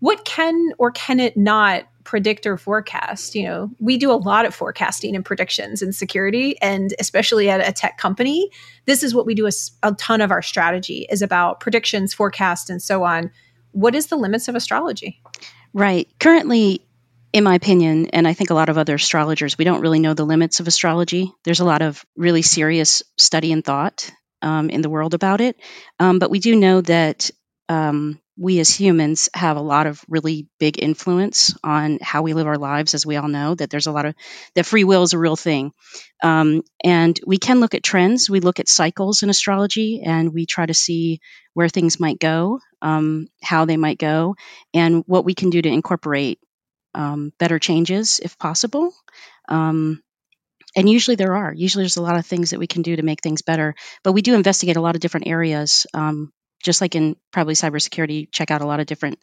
What 0.00 0.24
can 0.24 0.72
or 0.78 0.90
can 0.90 1.20
it 1.20 1.36
not 1.36 1.84
predict 2.04 2.46
or 2.46 2.56
forecast? 2.56 3.34
You 3.34 3.44
know, 3.44 3.70
we 3.78 3.96
do 3.96 4.10
a 4.10 4.14
lot 4.14 4.46
of 4.46 4.54
forecasting 4.54 5.14
and 5.14 5.24
predictions 5.24 5.82
in 5.82 5.92
security, 5.92 6.60
and 6.60 6.92
especially 6.98 7.48
at 7.48 7.66
a 7.66 7.72
tech 7.72 7.98
company, 7.98 8.50
this 8.86 9.02
is 9.02 9.14
what 9.14 9.26
we 9.26 9.34
do. 9.34 9.46
A, 9.46 9.52
a 9.82 9.92
ton 9.92 10.20
of 10.20 10.30
our 10.30 10.42
strategy 10.42 11.06
is 11.10 11.22
about 11.22 11.60
predictions, 11.60 12.12
forecast, 12.12 12.68
and 12.68 12.82
so 12.82 13.04
on. 13.04 13.30
What 13.72 13.94
is 13.94 14.08
the 14.08 14.16
limits 14.16 14.48
of 14.48 14.56
astrology? 14.56 15.22
Right. 15.72 16.08
Currently, 16.18 16.84
in 17.32 17.44
my 17.44 17.54
opinion, 17.54 18.06
and 18.06 18.26
I 18.26 18.32
think 18.32 18.50
a 18.50 18.54
lot 18.54 18.68
of 18.68 18.78
other 18.78 18.96
astrologers, 18.96 19.56
we 19.56 19.64
don't 19.64 19.82
really 19.82 20.00
know 20.00 20.14
the 20.14 20.26
limits 20.26 20.58
of 20.58 20.66
astrology. 20.66 21.32
There's 21.44 21.60
a 21.60 21.64
lot 21.64 21.82
of 21.82 22.04
really 22.16 22.42
serious 22.42 23.02
study 23.16 23.52
and 23.52 23.64
thought 23.64 24.10
um, 24.42 24.70
in 24.70 24.80
the 24.80 24.90
world 24.90 25.14
about 25.14 25.40
it. 25.40 25.56
Um, 26.00 26.18
but 26.18 26.30
we 26.30 26.40
do 26.40 26.56
know 26.56 26.80
that 26.80 27.30
um, 27.68 28.20
we 28.40 28.58
as 28.58 28.70
humans 28.70 29.28
have 29.34 29.58
a 29.58 29.62
lot 29.62 29.86
of 29.86 30.02
really 30.08 30.48
big 30.58 30.82
influence 30.82 31.54
on 31.62 31.98
how 32.00 32.22
we 32.22 32.32
live 32.32 32.46
our 32.46 32.56
lives, 32.56 32.94
as 32.94 33.04
we 33.04 33.16
all 33.16 33.28
know, 33.28 33.54
that 33.54 33.68
there's 33.68 33.86
a 33.86 33.92
lot 33.92 34.06
of 34.06 34.14
that 34.54 34.64
free 34.64 34.84
will 34.84 35.02
is 35.02 35.12
a 35.12 35.18
real 35.18 35.36
thing. 35.36 35.72
Um, 36.22 36.62
and 36.82 37.20
we 37.26 37.36
can 37.36 37.60
look 37.60 37.74
at 37.74 37.82
trends, 37.82 38.30
we 38.30 38.40
look 38.40 38.58
at 38.58 38.68
cycles 38.68 39.22
in 39.22 39.28
astrology, 39.28 40.02
and 40.02 40.32
we 40.32 40.46
try 40.46 40.64
to 40.64 40.72
see 40.72 41.20
where 41.52 41.68
things 41.68 42.00
might 42.00 42.18
go, 42.18 42.60
um, 42.80 43.28
how 43.42 43.66
they 43.66 43.76
might 43.76 43.98
go, 43.98 44.36
and 44.72 45.04
what 45.06 45.26
we 45.26 45.34
can 45.34 45.50
do 45.50 45.60
to 45.60 45.68
incorporate 45.68 46.38
um, 46.94 47.32
better 47.38 47.58
changes 47.58 48.20
if 48.22 48.38
possible. 48.38 48.94
Um, 49.50 50.02
and 50.76 50.88
usually 50.88 51.16
there 51.16 51.36
are. 51.36 51.52
Usually 51.52 51.82
there's 51.82 51.96
a 51.98 52.02
lot 52.02 52.16
of 52.16 52.24
things 52.24 52.50
that 52.50 52.58
we 52.58 52.66
can 52.66 52.82
do 52.82 52.96
to 52.96 53.02
make 53.02 53.22
things 53.22 53.42
better. 53.42 53.74
But 54.02 54.12
we 54.12 54.22
do 54.22 54.34
investigate 54.34 54.76
a 54.76 54.80
lot 54.80 54.94
of 54.94 55.00
different 55.00 55.26
areas. 55.26 55.86
Just 56.62 56.80
like 56.80 56.94
in 56.94 57.16
probably 57.30 57.54
cybersecurity, 57.54 58.30
check 58.30 58.50
out 58.50 58.60
a 58.60 58.66
lot 58.66 58.80
of 58.80 58.86
different 58.86 59.18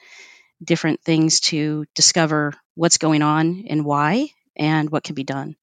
different 0.64 1.02
things 1.02 1.40
to 1.40 1.86
discover 1.94 2.54
what's 2.76 2.98
going 2.98 3.22
on 3.22 3.66
and 3.70 3.86
why 3.86 4.30
and 4.56 4.90
what 4.90 5.04
can 5.04 5.14
be 5.14 5.24
done. 5.24 5.56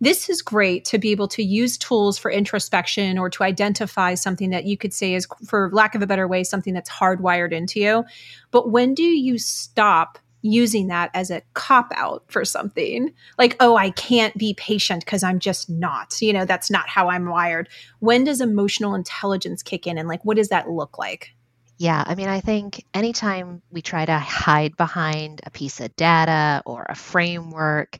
This 0.00 0.28
is 0.28 0.42
great 0.42 0.86
to 0.86 0.98
be 0.98 1.12
able 1.12 1.28
to 1.28 1.44
use 1.44 1.78
tools 1.78 2.18
for 2.18 2.28
introspection 2.28 3.18
or 3.18 3.30
to 3.30 3.44
identify 3.44 4.14
something 4.14 4.50
that 4.50 4.64
you 4.64 4.76
could 4.76 4.92
say 4.92 5.14
is, 5.14 5.28
for 5.46 5.70
lack 5.72 5.94
of 5.94 6.02
a 6.02 6.08
better 6.08 6.26
way, 6.26 6.42
something 6.42 6.74
that's 6.74 6.90
hardwired 6.90 7.52
into 7.52 7.78
you. 7.78 8.04
But 8.50 8.68
when 8.70 8.94
do 8.94 9.04
you 9.04 9.38
stop 9.38 10.18
using 10.42 10.88
that 10.88 11.10
as 11.14 11.30
a 11.30 11.42
cop 11.54 11.92
out 11.94 12.24
for 12.28 12.44
something. 12.44 13.12
Like 13.38 13.56
oh 13.60 13.76
i 13.76 13.90
can't 13.90 14.36
be 14.36 14.54
patient 14.54 15.04
because 15.04 15.22
i'm 15.22 15.38
just 15.38 15.70
not 15.70 16.20
you 16.20 16.32
know 16.32 16.44
that's 16.44 16.70
not 16.70 16.88
how 16.88 17.08
i'm 17.08 17.26
wired. 17.26 17.68
When 18.00 18.24
does 18.24 18.40
emotional 18.40 18.94
intelligence 18.94 19.62
kick 19.62 19.86
in 19.86 19.98
and 19.98 20.08
like 20.08 20.24
what 20.24 20.36
does 20.36 20.48
that 20.48 20.68
look 20.68 20.98
like? 20.98 21.30
Yeah, 21.78 22.04
I 22.06 22.14
mean, 22.14 22.28
I 22.28 22.38
think 22.38 22.84
anytime 22.94 23.60
we 23.72 23.82
try 23.82 24.04
to 24.04 24.16
hide 24.16 24.76
behind 24.76 25.40
a 25.44 25.50
piece 25.50 25.80
of 25.80 25.96
data 25.96 26.62
or 26.64 26.86
a 26.88 26.94
framework, 26.94 27.98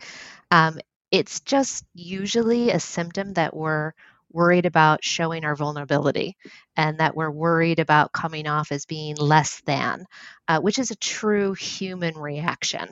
um, 0.53 0.79
it's 1.11 1.41
just 1.41 1.85
usually 1.93 2.71
a 2.71 2.79
symptom 2.79 3.33
that 3.33 3.57
we're 3.57 3.93
worried 4.33 4.67
about 4.67 5.05
showing 5.05 5.45
our 5.45 5.57
vulnerability 5.57 6.37
and 6.77 6.99
that 6.99 7.17
we're 7.17 7.31
worried 7.31 7.79
about 7.79 8.13
coming 8.13 8.47
off 8.47 8.73
as 8.73 8.87
being 8.87 9.17
less 9.17 9.61
than, 9.67 10.05
uh, 10.49 10.61
which 10.61 10.79
is 10.79 10.91
a 10.91 10.97
true 10.97 11.55
human 11.55 12.17
reaction. 12.17 12.89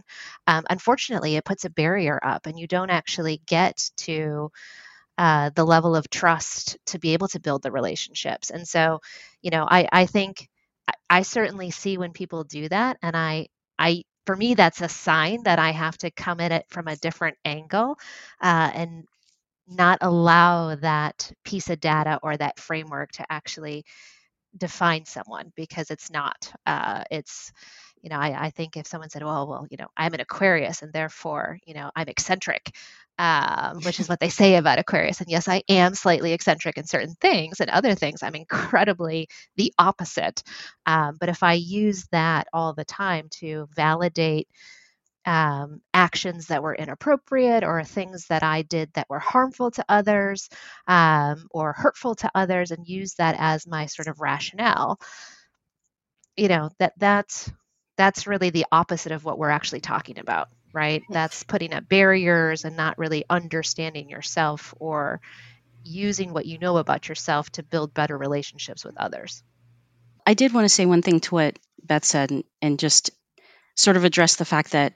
Um, 0.47 0.65
unfortunately, 0.71 1.37
it 1.37 1.45
puts 1.45 1.65
a 1.65 1.71
barrier 1.71 2.21
up, 2.23 2.47
and 2.47 2.59
you 2.59 2.67
don't 2.67 2.91
actually 2.91 3.43
get 3.47 3.91
to 3.99 4.51
uh, 5.19 5.51
the 5.55 5.65
level 5.65 5.97
of 5.97 6.09
trust 6.11 6.79
to 6.87 6.99
be 6.99 7.13
able 7.13 7.29
to 7.29 7.41
build 7.41 7.63
the 7.63 7.71
relationships. 7.73 8.51
And 8.51 8.67
so, 8.67 9.01
you 9.43 9.51
know, 9.51 9.67
I, 9.71 9.89
I 9.93 10.07
think 10.07 10.49
I, 11.09 11.23
certainly 11.23 11.71
see 11.71 11.99
when 11.99 12.13
people 12.13 12.45
do 12.45 12.69
that, 12.69 12.99
and 13.03 13.17
I, 13.17 13.49
I 13.79 14.05
for 14.27 14.37
me, 14.37 14.55
that's 14.55 14.81
a 14.81 14.89
sign 14.89 15.43
that 15.45 15.59
I 15.59 15.73
have 15.73 15.99
to 15.99 16.11
come 16.11 16.41
at 16.41 16.53
it 16.53 16.67
from 16.69 16.89
a 16.89 16.97
different 16.97 17.37
angle 17.45 17.99
uh, 18.41 18.71
and 18.75 19.05
not 19.71 19.99
allow 20.03 20.75
that 20.77 21.33
piece 21.45 21.71
of 21.71 21.81
data 21.81 22.21
or 22.23 22.37
that 22.37 22.61
framework 22.61 23.12
to 23.12 23.27
actually 23.31 23.85
define 24.57 25.05
someone 25.05 25.53
because 25.57 25.91
it's 25.91 26.11
not. 26.11 26.53
Uh, 26.67 27.05
it's, 27.11 27.53
you 28.03 28.11
know, 28.11 28.17
I, 28.19 28.47
I 28.47 28.50
think 28.50 28.77
if 28.77 28.87
someone 28.87 29.11
said, 29.11 29.23
well, 29.23 29.47
well, 29.47 29.67
you 29.71 29.77
know, 29.79 29.87
I'm 29.97 30.15
an 30.15 30.21
Aquarius 30.21 30.83
and 30.83 30.93
therefore, 30.93 31.59
you 31.67 31.75
know, 31.75 31.91
I'm 31.95 32.09
eccentric, 32.09 32.75
um, 33.19 33.81
which 33.83 34.00
is 34.00 34.09
what 34.11 34.21
they 34.21 34.29
say 34.29 34.57
about 34.57 34.79
Aquarius. 34.79 35.21
And 35.21 35.31
yes, 35.31 35.49
I 35.49 35.62
am 35.69 35.95
slightly 35.95 36.33
eccentric 36.33 36.79
in 36.79 36.87
certain 36.87 37.15
things, 37.21 37.61
and 37.61 37.71
other 37.71 37.95
things 37.95 38.23
I'm 38.23 38.35
incredibly 38.35 39.29
the 39.57 39.73
opposite. 39.79 40.43
Um, 40.87 41.17
but 41.21 41.29
if 41.29 41.43
I 41.43 41.55
use 41.55 42.07
that 42.12 42.49
all 42.53 42.75
the 42.75 42.85
time 42.85 43.29
to 43.41 43.69
validate 43.75 44.49
um, 45.27 45.81
actions 45.93 46.47
that 46.47 46.62
were 46.62 46.75
inappropriate 46.75 47.65
or 47.65 47.85
things 47.85 48.27
that 48.29 48.43
I 48.43 48.62
did 48.62 48.93
that 48.95 49.11
were 49.11 49.19
harmful 49.19 49.71
to 49.73 49.85
others 49.89 50.49
um, 50.87 51.47
or 51.50 51.73
hurtful 51.73 52.15
to 52.17 52.31
others 52.35 52.71
and 52.71 52.87
use 52.87 53.15
that 53.15 53.37
as 53.39 53.67
my 53.67 53.87
sort 53.87 54.09
of 54.09 54.21
rationale. 54.21 54.99
You 56.37 56.49
know 56.49 56.71
that 56.79 56.95
that's 56.99 57.50
that's 57.97 58.27
really 58.27 58.50
the 58.50 58.67
opposite 58.73 59.12
of 59.12 59.25
what 59.25 59.39
we're 59.39 59.50
actually 59.50 59.81
talking 59.81 60.19
about 60.19 60.49
right? 60.73 61.03
That's 61.11 61.43
putting 61.43 61.73
up 61.73 61.89
barriers 61.89 62.65
and 62.65 62.77
not 62.77 62.99
really 62.99 63.25
understanding 63.29 64.09
yourself 64.09 64.75
or 64.79 65.21
using 65.85 66.33
what 66.33 66.47
you 66.47 66.59
know 66.59 66.77
about 66.77 67.09
yourself 67.09 67.50
to 67.50 67.62
build 67.62 67.95
better 67.95 68.17
relationships 68.17 68.85
with 68.85 68.97
others. 68.97 69.43
I 70.27 70.35
did 70.35 70.53
want 70.53 70.67
to 70.67 70.69
say 70.69 70.87
one 70.87 71.03
thing 71.03 71.21
to 71.21 71.35
what 71.35 71.59
beth 71.83 72.05
said 72.05 72.31
and, 72.31 72.45
and 72.61 72.79
just 72.79 73.11
sort 73.77 73.97
of 73.97 74.05
address 74.05 74.37
the 74.37 74.45
fact 74.45 74.73
that 74.73 74.95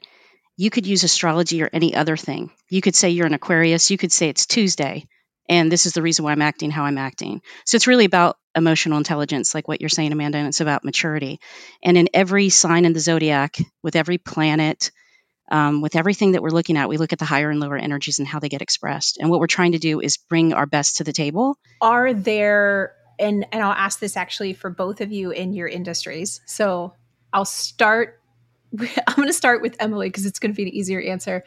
you 0.56 0.70
could 0.70 0.87
use 0.87 1.04
astrology 1.04 1.62
or 1.62 1.70
any 1.73 1.94
other 1.94 2.16
thing. 2.16 2.50
You 2.70 2.80
could 2.80 2.94
say 2.94 3.11
you're 3.11 3.26
an 3.26 3.34
Aquarius, 3.34 3.90
you 3.90 3.99
could 3.99 4.12
say 4.12 4.28
it's 4.28 4.46
Tuesday, 4.46 5.06
and 5.49 5.70
this 5.70 5.87
is 5.87 5.92
the 5.92 6.02
reason 6.02 6.25
why 6.25 6.32
I'm 6.32 6.42
acting 6.42 6.70
how 6.70 6.84
I'm 6.84 6.99
acting. 6.99 7.42
So 7.66 7.76
it's 7.76 7.87
really 7.87 8.04
about 8.04 8.37
emotional 8.54 8.99
intelligence, 8.99 9.54
like 9.54 9.68
what 9.68 9.80
you're 9.80 9.90
saying, 9.90 10.12
Amanda, 10.12 10.38
and 10.38 10.49
it's 10.49 10.61
about 10.61 10.84
maturity. 10.84 11.40
And 11.82 11.99
in 11.99 12.08
every 12.14 12.49
sign 12.49 12.84
in 12.84 12.92
the 12.92 13.00
zodiac, 13.00 13.56
with 13.82 13.96
every 13.96 14.18
planet, 14.18 14.90
um, 15.50 15.82
with 15.82 15.96
everything 15.96 16.32
that 16.32 16.42
we're 16.42 16.50
looking 16.50 16.76
at, 16.76 16.88
we 16.88 16.96
look 16.96 17.12
at 17.12 17.18
the 17.18 17.25
higher 17.25 17.50
and 17.50 17.61
lower 17.61 17.76
energies 17.76 18.18
and 18.18 18.28
how 18.28 18.38
they 18.38 18.49
get 18.49 18.62
expressed. 18.62 19.18
And 19.18 19.28
what 19.28 19.40
we're 19.40 19.46
trying 19.46 19.73
to 19.73 19.78
do 19.78 20.00
is 20.00 20.16
bring 20.16 20.54
our 20.54 20.66
best 20.66 20.96
to 20.96 21.04
the 21.04 21.12
table. 21.12 21.58
Are 21.82 22.14
there, 22.14 22.94
and, 23.18 23.44
and 23.52 23.62
I'll 23.62 23.73
ask 23.73 23.99
this 23.99 24.16
actually 24.16 24.54
for 24.54 24.70
both 24.70 25.00
of 25.00 25.12
you 25.12 25.30
in 25.30 25.52
your 25.52 25.68
industries. 25.68 26.40
So 26.46 26.94
I'll 27.32 27.44
start 27.44 28.20
I'm 29.07 29.16
going 29.16 29.28
to 29.28 29.33
start 29.33 29.62
with 29.62 29.76
Emily 29.81 30.09
because 30.09 30.26
it's 30.26 30.38
going 30.38 30.52
to 30.52 30.57
be 30.57 30.62
an 30.62 30.75
easier 30.75 31.00
answer. 31.00 31.45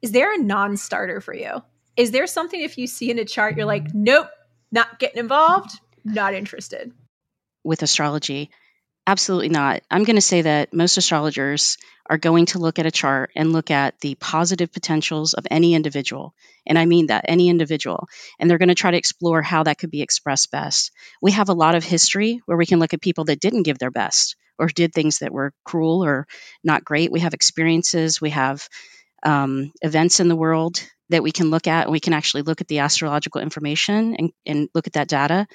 Is 0.00 0.12
there 0.12 0.34
a 0.34 0.38
non 0.38 0.76
starter 0.76 1.20
for 1.20 1.34
you? 1.34 1.62
Is 1.96 2.10
there 2.10 2.26
something 2.26 2.60
if 2.60 2.78
you 2.78 2.86
see 2.86 3.10
in 3.10 3.18
a 3.18 3.24
chart, 3.24 3.56
you're 3.56 3.66
like, 3.66 3.94
nope, 3.94 4.28
not 4.70 4.98
getting 4.98 5.18
involved, 5.18 5.70
not 6.04 6.34
interested? 6.34 6.92
With 7.62 7.82
astrology, 7.82 8.50
absolutely 9.06 9.50
not. 9.50 9.82
I'm 9.90 10.04
going 10.04 10.16
to 10.16 10.22
say 10.22 10.42
that 10.42 10.72
most 10.72 10.96
astrologers 10.96 11.76
are 12.06 12.18
going 12.18 12.46
to 12.46 12.58
look 12.58 12.78
at 12.78 12.86
a 12.86 12.90
chart 12.90 13.30
and 13.36 13.52
look 13.52 13.70
at 13.70 14.00
the 14.00 14.16
positive 14.16 14.72
potentials 14.72 15.34
of 15.34 15.46
any 15.50 15.74
individual. 15.74 16.34
And 16.66 16.78
I 16.78 16.86
mean 16.86 17.06
that, 17.06 17.26
any 17.28 17.48
individual. 17.48 18.08
And 18.40 18.50
they're 18.50 18.58
going 18.58 18.70
to 18.70 18.74
try 18.74 18.90
to 18.90 18.96
explore 18.96 19.42
how 19.42 19.62
that 19.62 19.78
could 19.78 19.90
be 19.90 20.02
expressed 20.02 20.50
best. 20.50 20.90
We 21.20 21.32
have 21.32 21.50
a 21.50 21.54
lot 21.54 21.76
of 21.76 21.84
history 21.84 22.40
where 22.46 22.58
we 22.58 22.66
can 22.66 22.80
look 22.80 22.94
at 22.94 23.00
people 23.00 23.26
that 23.26 23.40
didn't 23.40 23.62
give 23.62 23.78
their 23.78 23.92
best 23.92 24.34
or 24.62 24.68
did 24.68 24.92
things 24.92 25.18
that 25.18 25.32
were 25.32 25.52
cruel 25.64 26.04
or 26.04 26.26
not 26.62 26.84
great. 26.84 27.10
We 27.10 27.20
have 27.20 27.34
experiences, 27.34 28.20
we 28.20 28.30
have 28.30 28.68
um, 29.24 29.72
events 29.82 30.20
in 30.20 30.28
the 30.28 30.36
world 30.36 30.80
that 31.08 31.22
we 31.22 31.32
can 31.32 31.50
look 31.50 31.66
at, 31.66 31.84
and 31.84 31.92
we 31.92 32.00
can 32.00 32.12
actually 32.12 32.42
look 32.42 32.60
at 32.60 32.68
the 32.68 32.78
astrological 32.78 33.40
information 33.40 34.14
and, 34.16 34.32
and 34.46 34.68
look 34.74 34.86
at 34.86 34.94
that 34.94 35.08
data 35.08 35.46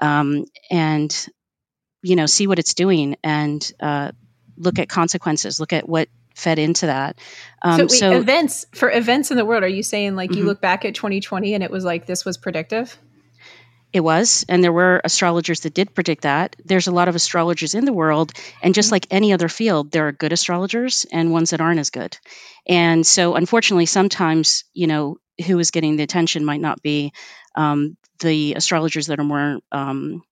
um, 0.00 0.44
and 0.70 1.26
you 2.02 2.16
know 2.16 2.26
see 2.26 2.46
what 2.46 2.58
it's 2.58 2.74
doing 2.74 3.16
and 3.24 3.72
uh, 3.80 4.12
look 4.56 4.78
at 4.78 4.88
consequences, 4.88 5.58
look 5.58 5.72
at 5.72 5.88
what 5.88 6.08
fed 6.34 6.58
into 6.58 6.86
that. 6.86 7.18
Um, 7.62 7.78
so, 7.78 7.84
wait, 7.84 7.90
so, 7.90 8.12
events 8.12 8.66
for 8.74 8.90
events 8.90 9.30
in 9.30 9.36
the 9.36 9.44
world, 9.44 9.62
are 9.62 9.68
you 9.68 9.82
saying 9.82 10.16
like 10.16 10.30
mm-hmm. 10.30 10.40
you 10.40 10.44
look 10.44 10.60
back 10.60 10.84
at 10.84 10.94
2020 10.94 11.54
and 11.54 11.64
it 11.64 11.70
was 11.70 11.84
like 11.84 12.06
this 12.06 12.24
was 12.24 12.36
predictive? 12.36 12.98
It 13.92 14.00
was, 14.00 14.44
and 14.48 14.64
there 14.64 14.72
were 14.72 15.02
astrologers 15.04 15.60
that 15.60 15.74
did 15.74 15.94
predict 15.94 16.22
that. 16.22 16.56
There's 16.64 16.86
a 16.86 16.92
lot 16.92 17.08
of 17.08 17.14
astrologers 17.14 17.74
in 17.74 17.84
the 17.84 17.92
world, 17.92 18.32
and 18.62 18.74
just 18.74 18.86
mm-hmm. 18.86 18.94
like 18.94 19.06
any 19.10 19.32
other 19.32 19.48
field, 19.48 19.90
there 19.90 20.08
are 20.08 20.12
good 20.12 20.32
astrologers 20.32 21.04
and 21.12 21.32
ones 21.32 21.50
that 21.50 21.60
aren't 21.60 21.80
as 21.80 21.90
good. 21.90 22.16
And 22.66 23.06
so, 23.06 23.34
unfortunately, 23.34 23.86
sometimes, 23.86 24.64
you 24.72 24.86
know, 24.86 25.18
who 25.46 25.58
is 25.58 25.70
getting 25.70 25.96
the 25.96 26.02
attention 26.04 26.44
might 26.44 26.60
not 26.60 26.82
be 26.82 27.12
um, 27.54 27.96
the 28.20 28.54
astrologers 28.54 29.08
that 29.08 29.18
are 29.18 29.24
more 29.24 29.58
um, 29.70 30.22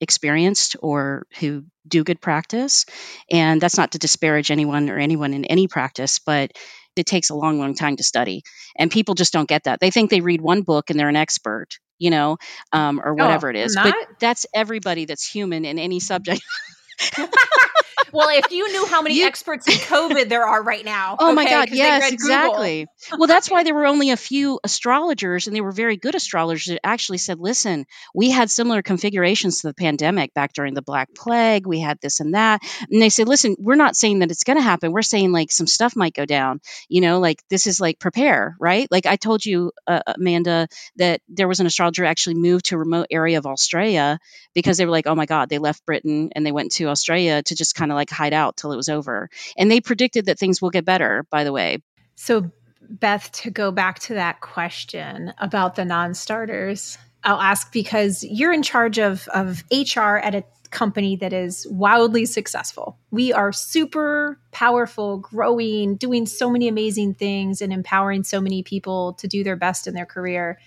experienced 0.00 0.76
or 0.80 1.26
who 1.40 1.64
do 1.86 2.04
good 2.04 2.20
practice. 2.20 2.86
And 3.30 3.60
that's 3.60 3.76
not 3.76 3.92
to 3.92 3.98
disparage 3.98 4.50
anyone 4.50 4.90
or 4.90 4.98
anyone 4.98 5.34
in 5.34 5.44
any 5.44 5.68
practice, 5.68 6.18
but 6.18 6.52
it 6.96 7.06
takes 7.06 7.30
a 7.30 7.34
long, 7.34 7.58
long 7.58 7.74
time 7.74 7.96
to 7.96 8.02
study. 8.02 8.42
And 8.76 8.90
people 8.90 9.14
just 9.14 9.32
don't 9.32 9.48
get 9.48 9.64
that. 9.64 9.80
They 9.80 9.90
think 9.90 10.10
they 10.10 10.20
read 10.20 10.40
one 10.40 10.62
book 10.62 10.90
and 10.90 10.98
they're 10.98 11.08
an 11.08 11.16
expert 11.16 11.78
you 11.98 12.10
know, 12.10 12.36
um, 12.72 13.00
or 13.02 13.14
whatever 13.14 13.48
it 13.48 13.54
is. 13.54 13.76
Not? 13.76 13.84
But 13.84 13.94
that's 14.18 14.44
everybody 14.52 15.04
that's 15.04 15.24
human 15.24 15.64
in 15.64 15.78
any 15.78 16.00
subject. 16.00 16.42
well, 18.12 18.28
if 18.30 18.50
you 18.50 18.70
knew 18.70 18.86
how 18.86 19.02
many 19.02 19.18
you, 19.18 19.26
experts 19.26 19.66
in 19.68 19.74
COVID 19.74 20.28
there 20.28 20.44
are 20.44 20.62
right 20.62 20.84
now. 20.84 21.16
Oh 21.18 21.28
okay, 21.28 21.34
my 21.34 21.44
God, 21.44 21.68
yes, 21.70 22.12
exactly. 22.12 22.86
well, 23.16 23.26
that's 23.26 23.50
why 23.50 23.64
there 23.64 23.74
were 23.74 23.86
only 23.86 24.10
a 24.10 24.16
few 24.16 24.60
astrologers, 24.64 25.46
and 25.46 25.56
they 25.56 25.60
were 25.60 25.72
very 25.72 25.96
good 25.96 26.14
astrologers 26.14 26.66
that 26.66 26.80
actually 26.84 27.18
said, 27.18 27.38
listen, 27.38 27.86
we 28.14 28.30
had 28.30 28.50
similar 28.50 28.82
configurations 28.82 29.60
to 29.60 29.68
the 29.68 29.74
pandemic 29.74 30.34
back 30.34 30.52
during 30.52 30.74
the 30.74 30.82
Black 30.82 31.08
Plague. 31.14 31.66
We 31.66 31.80
had 31.80 31.98
this 32.00 32.20
and 32.20 32.34
that. 32.34 32.62
And 32.90 33.00
they 33.00 33.08
said, 33.08 33.28
listen, 33.28 33.56
we're 33.58 33.76
not 33.76 33.96
saying 33.96 34.20
that 34.20 34.30
it's 34.30 34.44
going 34.44 34.58
to 34.58 34.62
happen. 34.62 34.92
We're 34.92 35.02
saying 35.02 35.32
like 35.32 35.50
some 35.50 35.66
stuff 35.66 35.96
might 35.96 36.14
go 36.14 36.26
down. 36.26 36.60
You 36.88 37.00
know, 37.00 37.18
like 37.20 37.42
this 37.48 37.66
is 37.66 37.80
like 37.80 37.98
prepare, 37.98 38.56
right? 38.60 38.86
Like 38.90 39.06
I 39.06 39.16
told 39.16 39.44
you, 39.44 39.72
uh, 39.86 40.00
Amanda, 40.06 40.68
that 40.96 41.20
there 41.28 41.48
was 41.48 41.60
an 41.60 41.66
astrologer 41.66 42.04
actually 42.04 42.34
moved 42.34 42.66
to 42.66 42.76
a 42.76 42.78
remote 42.78 43.06
area 43.10 43.38
of 43.38 43.46
Australia 43.46 44.18
because 44.54 44.76
they 44.76 44.84
were 44.84 44.90
like, 44.90 45.06
oh 45.06 45.14
my 45.14 45.26
God, 45.26 45.48
they 45.48 45.58
left 45.58 45.86
Britain 45.86 46.30
and 46.34 46.44
they 46.44 46.52
went 46.52 46.72
to 46.72 46.81
Australia 46.88 47.42
to 47.42 47.54
just 47.54 47.74
kind 47.74 47.90
of 47.90 47.96
like 47.96 48.10
hide 48.10 48.32
out 48.32 48.56
till 48.56 48.72
it 48.72 48.76
was 48.76 48.88
over. 48.88 49.28
And 49.56 49.70
they 49.70 49.80
predicted 49.80 50.26
that 50.26 50.38
things 50.38 50.60
will 50.60 50.70
get 50.70 50.84
better, 50.84 51.26
by 51.30 51.44
the 51.44 51.52
way. 51.52 51.78
So, 52.14 52.50
Beth, 52.88 53.30
to 53.32 53.50
go 53.50 53.70
back 53.70 53.98
to 54.00 54.14
that 54.14 54.40
question 54.40 55.32
about 55.38 55.76
the 55.76 55.84
non 55.84 56.14
starters, 56.14 56.98
I'll 57.24 57.40
ask 57.40 57.72
because 57.72 58.24
you're 58.24 58.52
in 58.52 58.62
charge 58.62 58.98
of, 58.98 59.28
of 59.28 59.62
HR 59.70 60.16
at 60.16 60.34
a 60.34 60.44
company 60.72 61.14
that 61.16 61.32
is 61.32 61.66
wildly 61.70 62.26
successful. 62.26 62.98
We 63.10 63.32
are 63.32 63.52
super 63.52 64.40
powerful, 64.50 65.18
growing, 65.18 65.96
doing 65.96 66.26
so 66.26 66.50
many 66.50 66.66
amazing 66.66 67.14
things, 67.14 67.62
and 67.62 67.72
empowering 67.72 68.24
so 68.24 68.40
many 68.40 68.62
people 68.62 69.12
to 69.14 69.28
do 69.28 69.44
their 69.44 69.56
best 69.56 69.86
in 69.86 69.94
their 69.94 70.06
career. 70.06 70.58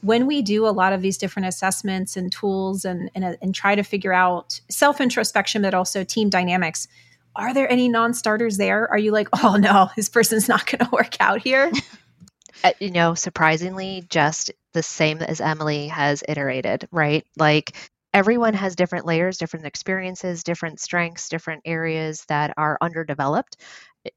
When 0.00 0.26
we 0.26 0.42
do 0.42 0.66
a 0.66 0.70
lot 0.70 0.92
of 0.92 1.02
these 1.02 1.18
different 1.18 1.48
assessments 1.48 2.16
and 2.16 2.30
tools 2.30 2.84
and, 2.84 3.10
and, 3.14 3.36
and 3.42 3.54
try 3.54 3.74
to 3.74 3.82
figure 3.82 4.12
out 4.12 4.60
self 4.70 5.00
introspection, 5.00 5.62
but 5.62 5.74
also 5.74 6.04
team 6.04 6.30
dynamics, 6.30 6.86
are 7.36 7.54
there 7.54 7.70
any 7.70 7.88
non 7.88 8.14
starters 8.14 8.56
there? 8.56 8.88
Are 8.90 8.98
you 8.98 9.12
like, 9.12 9.28
oh 9.42 9.56
no, 9.56 9.90
this 9.96 10.08
person's 10.08 10.48
not 10.48 10.66
going 10.66 10.78
to 10.84 10.90
work 10.92 11.20
out 11.20 11.40
here? 11.40 11.72
Uh, 12.64 12.72
you 12.80 12.90
know, 12.90 13.14
surprisingly, 13.14 14.04
just 14.10 14.50
the 14.72 14.82
same 14.82 15.18
as 15.18 15.40
Emily 15.40 15.86
has 15.86 16.24
iterated, 16.28 16.88
right? 16.90 17.24
Like 17.36 17.76
everyone 18.14 18.54
has 18.54 18.76
different 18.76 19.06
layers, 19.06 19.38
different 19.38 19.66
experiences, 19.66 20.42
different 20.42 20.80
strengths, 20.80 21.28
different 21.28 21.62
areas 21.64 22.24
that 22.28 22.54
are 22.56 22.78
underdeveloped. 22.80 23.56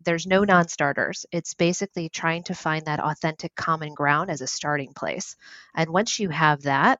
There's 0.04 0.28
no 0.28 0.44
non 0.44 0.68
starters. 0.68 1.26
It's 1.32 1.54
basically 1.54 2.10
trying 2.10 2.44
to 2.44 2.56
find 2.56 2.86
that 2.86 3.00
authentic 3.00 3.56
common 3.56 3.94
ground 3.94 4.30
as 4.32 4.42
a 4.42 4.48
starting 4.48 4.94
place. 4.94 5.36
And 5.76 5.90
once 5.90 6.20
you 6.20 6.30
have 6.30 6.62
that, 6.64 7.00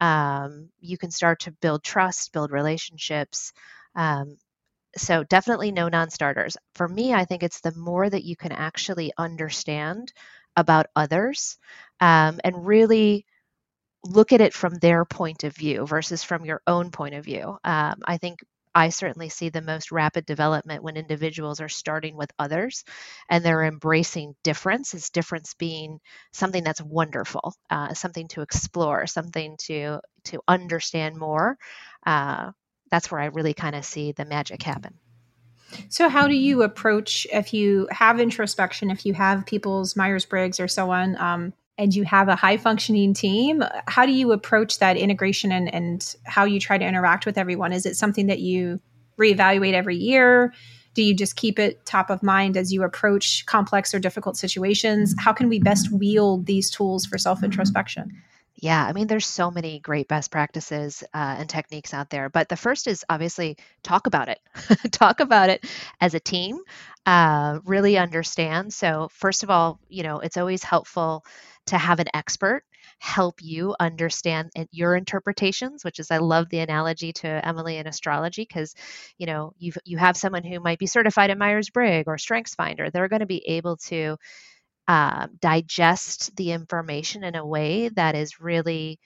um, 0.00 0.70
you 0.80 0.98
can 0.98 1.10
start 1.10 1.40
to 1.40 1.52
build 1.52 1.84
trust, 1.84 2.32
build 2.32 2.50
relationships. 2.50 3.52
Um, 3.94 4.38
so, 4.96 5.24
definitely 5.24 5.72
no 5.72 5.88
non 5.88 6.10
starters. 6.10 6.56
For 6.74 6.88
me, 6.88 7.14
I 7.14 7.24
think 7.24 7.42
it's 7.42 7.60
the 7.60 7.72
more 7.74 8.08
that 8.08 8.24
you 8.24 8.36
can 8.36 8.52
actually 8.52 9.12
understand 9.18 10.12
about 10.56 10.86
others 10.94 11.56
um, 12.00 12.40
and 12.44 12.66
really 12.66 13.24
look 14.04 14.32
at 14.32 14.40
it 14.40 14.52
from 14.52 14.74
their 14.74 15.04
point 15.04 15.44
of 15.44 15.54
view 15.54 15.86
versus 15.86 16.22
from 16.22 16.44
your 16.44 16.60
own 16.66 16.90
point 16.90 17.14
of 17.14 17.24
view. 17.24 17.58
Um, 17.64 18.00
I 18.04 18.18
think 18.18 18.40
I 18.74 18.88
certainly 18.88 19.28
see 19.28 19.50
the 19.50 19.60
most 19.60 19.92
rapid 19.92 20.24
development 20.24 20.82
when 20.82 20.96
individuals 20.96 21.60
are 21.60 21.68
starting 21.68 22.16
with 22.16 22.32
others 22.38 22.84
and 23.28 23.44
they're 23.44 23.64
embracing 23.64 24.34
difference, 24.42 24.94
as 24.94 25.10
difference 25.10 25.54
being 25.54 26.00
something 26.32 26.64
that's 26.64 26.80
wonderful, 26.80 27.54
uh, 27.70 27.92
something 27.94 28.28
to 28.28 28.40
explore, 28.40 29.06
something 29.06 29.56
to 29.64 30.00
to 30.24 30.40
understand 30.48 31.16
more. 31.16 31.58
Uh, 32.06 32.52
that's 32.90 33.10
where 33.10 33.20
I 33.20 33.26
really 33.26 33.54
kind 33.54 33.76
of 33.76 33.84
see 33.84 34.12
the 34.12 34.24
magic 34.24 34.62
happen. 34.62 34.94
So, 35.88 36.08
how 36.08 36.28
do 36.28 36.34
you 36.34 36.62
approach 36.62 37.26
if 37.32 37.54
you 37.54 37.88
have 37.90 38.20
introspection, 38.20 38.90
if 38.90 39.04
you 39.06 39.14
have 39.14 39.46
people's 39.46 39.96
Myers 39.96 40.24
Briggs 40.24 40.60
or 40.60 40.68
so 40.68 40.90
on? 40.90 41.16
Um, 41.16 41.52
and 41.78 41.94
you 41.94 42.04
have 42.04 42.28
a 42.28 42.36
high 42.36 42.56
functioning 42.56 43.14
team, 43.14 43.62
how 43.88 44.04
do 44.06 44.12
you 44.12 44.32
approach 44.32 44.78
that 44.78 44.96
integration 44.96 45.52
and, 45.52 45.72
and 45.72 46.14
how 46.24 46.44
you 46.44 46.60
try 46.60 46.78
to 46.78 46.84
interact 46.84 47.26
with 47.26 47.38
everyone? 47.38 47.72
Is 47.72 47.86
it 47.86 47.96
something 47.96 48.26
that 48.26 48.40
you 48.40 48.80
reevaluate 49.18 49.72
every 49.72 49.96
year? 49.96 50.52
Do 50.94 51.02
you 51.02 51.14
just 51.14 51.36
keep 51.36 51.58
it 51.58 51.84
top 51.86 52.10
of 52.10 52.22
mind 52.22 52.56
as 52.56 52.72
you 52.72 52.82
approach 52.82 53.46
complex 53.46 53.94
or 53.94 53.98
difficult 53.98 54.36
situations? 54.36 55.14
How 55.18 55.32
can 55.32 55.48
we 55.48 55.58
best 55.58 55.90
wield 55.90 56.46
these 56.46 56.70
tools 56.70 57.06
for 57.06 57.16
self 57.16 57.42
introspection? 57.42 58.12
Yeah, 58.62 58.84
I 58.86 58.92
mean, 58.92 59.08
there's 59.08 59.26
so 59.26 59.50
many 59.50 59.80
great 59.80 60.06
best 60.06 60.30
practices 60.30 61.02
uh, 61.14 61.36
and 61.38 61.48
techniques 61.48 61.92
out 61.92 62.10
there. 62.10 62.28
But 62.28 62.48
the 62.48 62.56
first 62.56 62.86
is 62.86 63.04
obviously 63.08 63.56
talk 63.82 64.06
about 64.06 64.28
it. 64.28 64.38
talk 64.92 65.18
about 65.20 65.48
it 65.48 65.64
as 66.00 66.14
a 66.14 66.20
team. 66.20 66.58
Uh, 67.04 67.58
really 67.64 67.98
understand. 67.98 68.72
So, 68.72 69.08
first 69.10 69.42
of 69.42 69.50
all, 69.50 69.80
you 69.88 70.04
know, 70.04 70.20
it's 70.20 70.36
always 70.36 70.62
helpful 70.62 71.24
to 71.66 71.78
have 71.78 72.00
an 72.00 72.08
expert 72.14 72.64
help 72.98 73.36
you 73.40 73.74
understand 73.80 74.50
your 74.70 74.96
interpretations 74.96 75.84
which 75.84 75.98
is 75.98 76.10
i 76.10 76.18
love 76.18 76.48
the 76.50 76.58
analogy 76.58 77.12
to 77.12 77.26
emily 77.46 77.76
in 77.76 77.86
astrology 77.86 78.42
because 78.42 78.74
you 79.18 79.26
know 79.26 79.52
you 79.58 79.72
you 79.84 79.98
have 79.98 80.16
someone 80.16 80.44
who 80.44 80.60
might 80.60 80.78
be 80.78 80.86
certified 80.86 81.30
in 81.30 81.38
myers-briggs 81.38 82.06
or 82.06 82.18
strengths 82.18 82.54
finder. 82.54 82.90
They're 82.90 83.08
going 83.08 83.20
to 83.20 83.26
be 83.26 83.44
able 83.48 83.76
to 83.88 84.16
uh, 84.88 85.28
digest 85.40 86.34
the 86.36 86.52
information 86.52 87.24
in 87.24 87.34
a 87.34 87.46
way 87.46 87.88
that 87.90 88.14
is 88.14 88.40
really 88.40 88.98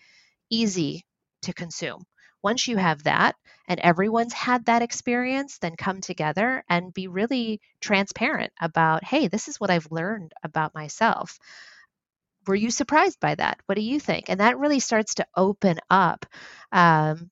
easy 0.51 1.05
to 1.43 1.53
consume. 1.53 2.05
Once 2.43 2.69
you 2.69 2.77
have 2.77 3.03
that 3.05 3.37
and 3.69 3.81
everyone's 3.81 4.33
had 4.33 4.65
that 4.67 4.83
experience, 4.83 5.59
then 5.59 5.77
come 5.77 6.01
together 6.01 6.65
and 6.69 6.95
be 6.95 7.09
really 7.09 7.61
transparent 7.81 8.53
about, 8.61 9.05
hey, 9.05 9.29
this 9.29 9.49
is 9.49 9.59
what 9.61 9.71
I've 9.71 9.91
learned 9.91 10.33
about 10.45 10.75
myself 10.75 11.39
were 12.47 12.55
you 12.55 12.71
surprised 12.71 13.21
by 13.21 13.35
that? 13.35 13.59
What 13.67 13.77
do 13.77 13.83
you 13.83 14.01
think? 14.01 14.27
And 14.29 14.41
that 14.41 14.59
really 14.59 14.81
starts 14.81 15.15
to 15.17 15.27
open 15.37 15.79
up 15.91 16.27
um, 16.73 17.31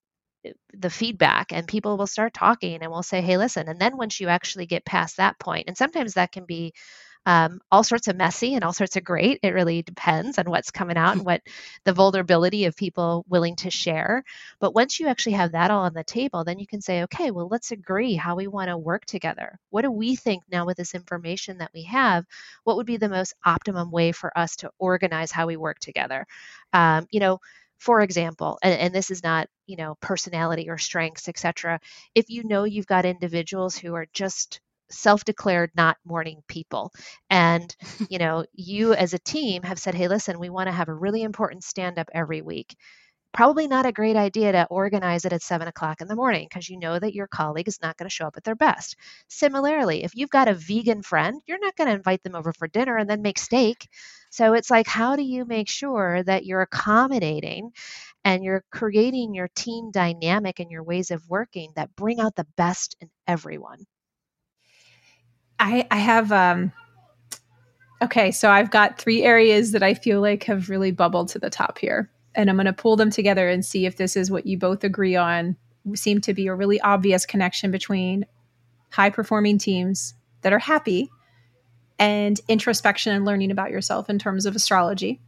the 0.75 0.91
feedback, 0.91 1.53
and 1.53 1.67
people 1.69 1.97
will 1.97 2.07
start 2.07 2.35
talking 2.35 2.83
and 2.83 2.91
will 2.91 3.03
say, 3.03 3.21
hey, 3.23 3.39
listen. 3.39 3.69
And 3.69 3.81
then 3.81 3.97
once 3.97 4.21
you 4.21 4.29
actually 4.29 4.67
get 4.67 4.85
past 4.85 5.17
that 5.17 5.39
point, 5.39 5.65
and 5.69 5.77
sometimes 5.77 6.15
that 6.15 6.33
can 6.33 6.45
be 6.47 6.73
um, 7.27 7.61
all 7.71 7.83
sorts 7.83 8.09
of 8.09 8.17
messy 8.17 8.55
and 8.55 8.65
all 8.65 8.73
sorts 8.73 8.97
of 8.97 9.05
great. 9.05 9.41
It 9.43 9.55
really 9.55 9.83
depends 9.83 10.39
on 10.39 10.51
what's 10.51 10.71
coming 10.71 10.97
out 10.97 11.17
and 11.17 11.25
what 11.25 11.43
the 11.85 11.93
vulnerability 11.93 12.67
of 12.67 12.77
people 12.77 13.25
willing 13.29 13.57
to 13.57 13.71
share. 13.71 14.25
But 14.61 14.75
once 14.75 15.01
you 15.01 15.09
actually 15.09 15.33
have 15.33 15.53
that 15.53 15.71
all 15.71 15.85
on 15.85 15.95
the 15.95 16.05
table, 16.05 16.45
then 16.45 16.59
you 16.59 16.67
can 16.67 16.81
say, 16.81 17.05
okay, 17.05 17.31
well, 17.31 17.49
let's 17.51 17.73
agree 17.73 18.15
how 18.15 18.37
we 18.37 18.47
want 18.47 18.69
to 18.69 18.77
work 18.77 19.05
together. 19.07 19.59
What 19.71 19.83
do 19.83 19.91
we 19.91 20.17
think 20.17 20.43
now 20.51 20.67
with 20.67 20.77
this 20.77 20.95
information 20.95 21.59
that 21.59 21.71
we 21.75 21.85
have? 21.85 22.25
What 22.65 22.77
would 22.77 22.87
be 22.87 22.99
the 22.99 23.09
most 23.09 23.35
optimum 23.45 23.91
way 23.91 24.13
for 24.13 24.37
us 24.37 24.57
to 24.57 24.71
organize 24.79 25.31
how 25.31 25.47
we 25.47 25.57
work 25.57 25.79
together? 25.79 26.27
Um, 26.73 27.07
you 27.11 27.21
know, 27.21 27.39
for 27.79 28.01
example 28.01 28.59
and, 28.63 28.79
and, 28.79 28.95
this 28.95 29.11
is 29.11 29.23
not 29.23 29.49
you 29.67 29.77
know 29.77 29.97
personality 30.01 30.71
or 30.71 30.79
strengths 30.79 31.29
etc 31.29 31.81
if 32.15 32.31
you 32.31 32.45
know 32.45 32.65
you've 32.65 32.87
got 32.87 33.05
individuals 33.05 33.77
who 33.77 33.95
are 33.95 34.07
just 34.13 34.61
self-declared 34.91 35.71
not 35.77 35.97
morning 36.05 36.43
people 36.49 36.93
and 37.31 37.75
you 38.11 38.19
know 38.19 38.45
you 38.55 38.95
as 38.95 39.15
a 39.15 39.19
team 39.21 39.63
have 39.63 39.79
said 39.79 39.95
hey 39.95 40.09
listen 40.09 40.39
we 40.39 40.51
want 40.51 40.69
to 40.69 40.73
have 40.73 40.89
a 40.89 40.95
really 40.95 41.23
important 41.23 41.65
stand 41.65 41.99
up 41.99 42.09
every 42.15 42.43
week 42.43 42.77
probably 43.33 43.67
not 43.67 43.85
a 43.85 43.93
great 43.93 44.17
idea 44.17 44.53
to 44.53 44.67
organize 44.71 45.25
it 45.25 45.33
at 45.33 45.43
seven 45.43 45.69
o'clock 45.69 46.01
in 46.01 46.09
the 46.09 46.15
morning 46.17 46.47
because 46.49 46.69
you 46.71 46.79
know 46.79 46.99
that 46.99 47.15
your 47.15 47.27
colleague 47.27 47.69
is 47.69 47.81
not 47.83 47.97
going 47.97 48.09
to 48.09 48.15
show 48.15 48.27
up 48.27 48.37
at 48.37 48.45
their 48.45 48.55
best. 48.55 48.97
Similarly, 49.29 50.05
if 50.05 50.15
you've 50.15 50.31
got 50.31 50.49
a 50.49 50.55
vegan 50.55 51.03
friend, 51.03 51.41
you're 51.47 51.59
not 51.59 51.77
going 51.77 51.89
to 51.89 51.95
invite 51.95 52.23
them 52.23 52.37
over 52.37 52.53
for 52.53 52.69
dinner 52.69 52.97
and 52.97 53.11
then 53.11 53.23
make 53.23 53.39
steak. 53.39 53.89
So 54.31 54.55
it's 54.55 54.71
like, 54.71 54.87
how 54.87 55.17
do 55.17 55.23
you 55.23 55.45
make 55.45 55.69
sure 55.69 56.23
that 56.23 56.47
you're 56.47 56.63
accommodating 56.63 57.73
and 58.25 58.45
you're 58.45 58.65
creating 58.73 59.35
your 59.35 59.49
team 59.55 59.91
dynamic 59.93 60.61
and 60.61 60.71
your 60.71 60.85
ways 60.85 61.11
of 61.11 61.29
working 61.29 61.73
that 61.77 61.97
bring 61.97 62.21
out 62.21 62.37
the 62.37 62.47
best 62.57 62.97
in 63.01 63.11
everyone? 63.27 63.87
I, 65.65 65.87
I 65.91 65.97
have 65.97 66.31
um 66.31 66.73
okay, 68.03 68.31
so 68.31 68.51
I've 68.51 68.71
got 68.71 68.99
three 68.99 69.23
areas 69.23 69.73
that 69.73 69.83
I 69.83 69.95
feel 69.95 70.21
like 70.21 70.45
have 70.45 70.69
really 70.69 70.91
bubbled 70.91 71.29
to 71.31 71.39
the 71.39 71.49
top 71.49 71.79
here. 71.79 72.11
And 72.35 72.51
I'm 72.51 72.57
going 72.57 72.67
to 72.67 72.73
pull 72.75 72.97
them 72.97 73.11
together 73.11 73.49
and 73.49 73.65
see 73.65 73.87
if 73.87 73.97
this 73.97 74.15
is 74.15 74.31
what 74.31 74.45
you 74.45 74.59
both 74.59 74.85
agree 74.85 75.17
on. 75.17 75.57
Seem 75.95 76.21
to 76.23 76.35
be 76.35 76.49
a 76.49 76.55
really 76.55 76.81
obvious 76.83 77.25
connection 77.25 77.71
between 77.71 78.27
high 78.91 79.09
performing 79.09 79.57
teams 79.57 80.15
that 80.43 80.53
are 80.53 80.59
happy 80.59 81.11
and 81.99 82.39
introspection 82.47 83.15
and 83.15 83.25
learning 83.25 83.51
about 83.51 83.71
yourself 83.71 84.11
in 84.11 84.19
terms 84.19 84.45
of 84.45 84.55
astrology. 84.55 85.21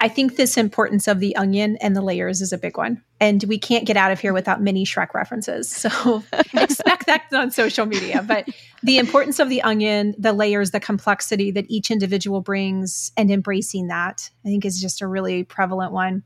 I 0.00 0.08
think 0.08 0.36
this 0.36 0.56
importance 0.56 1.08
of 1.08 1.18
the 1.18 1.34
onion 1.34 1.76
and 1.80 1.96
the 1.96 2.02
layers 2.02 2.40
is 2.40 2.52
a 2.52 2.58
big 2.58 2.76
one. 2.76 3.02
And 3.18 3.42
we 3.44 3.58
can't 3.58 3.84
get 3.84 3.96
out 3.96 4.12
of 4.12 4.20
here 4.20 4.32
without 4.32 4.62
mini 4.62 4.84
Shrek 4.84 5.12
references. 5.12 5.68
So 5.68 6.22
expect 6.54 7.06
that 7.06 7.24
on 7.32 7.50
social 7.50 7.84
media. 7.84 8.22
But 8.22 8.48
the 8.84 8.98
importance 8.98 9.40
of 9.40 9.48
the 9.48 9.60
onion, 9.62 10.14
the 10.16 10.32
layers, 10.32 10.70
the 10.70 10.78
complexity 10.78 11.50
that 11.50 11.64
each 11.68 11.90
individual 11.90 12.40
brings, 12.40 13.10
and 13.16 13.28
embracing 13.28 13.88
that, 13.88 14.30
I 14.44 14.48
think 14.48 14.64
is 14.64 14.80
just 14.80 15.02
a 15.02 15.08
really 15.08 15.42
prevalent 15.42 15.92
one. 15.92 16.22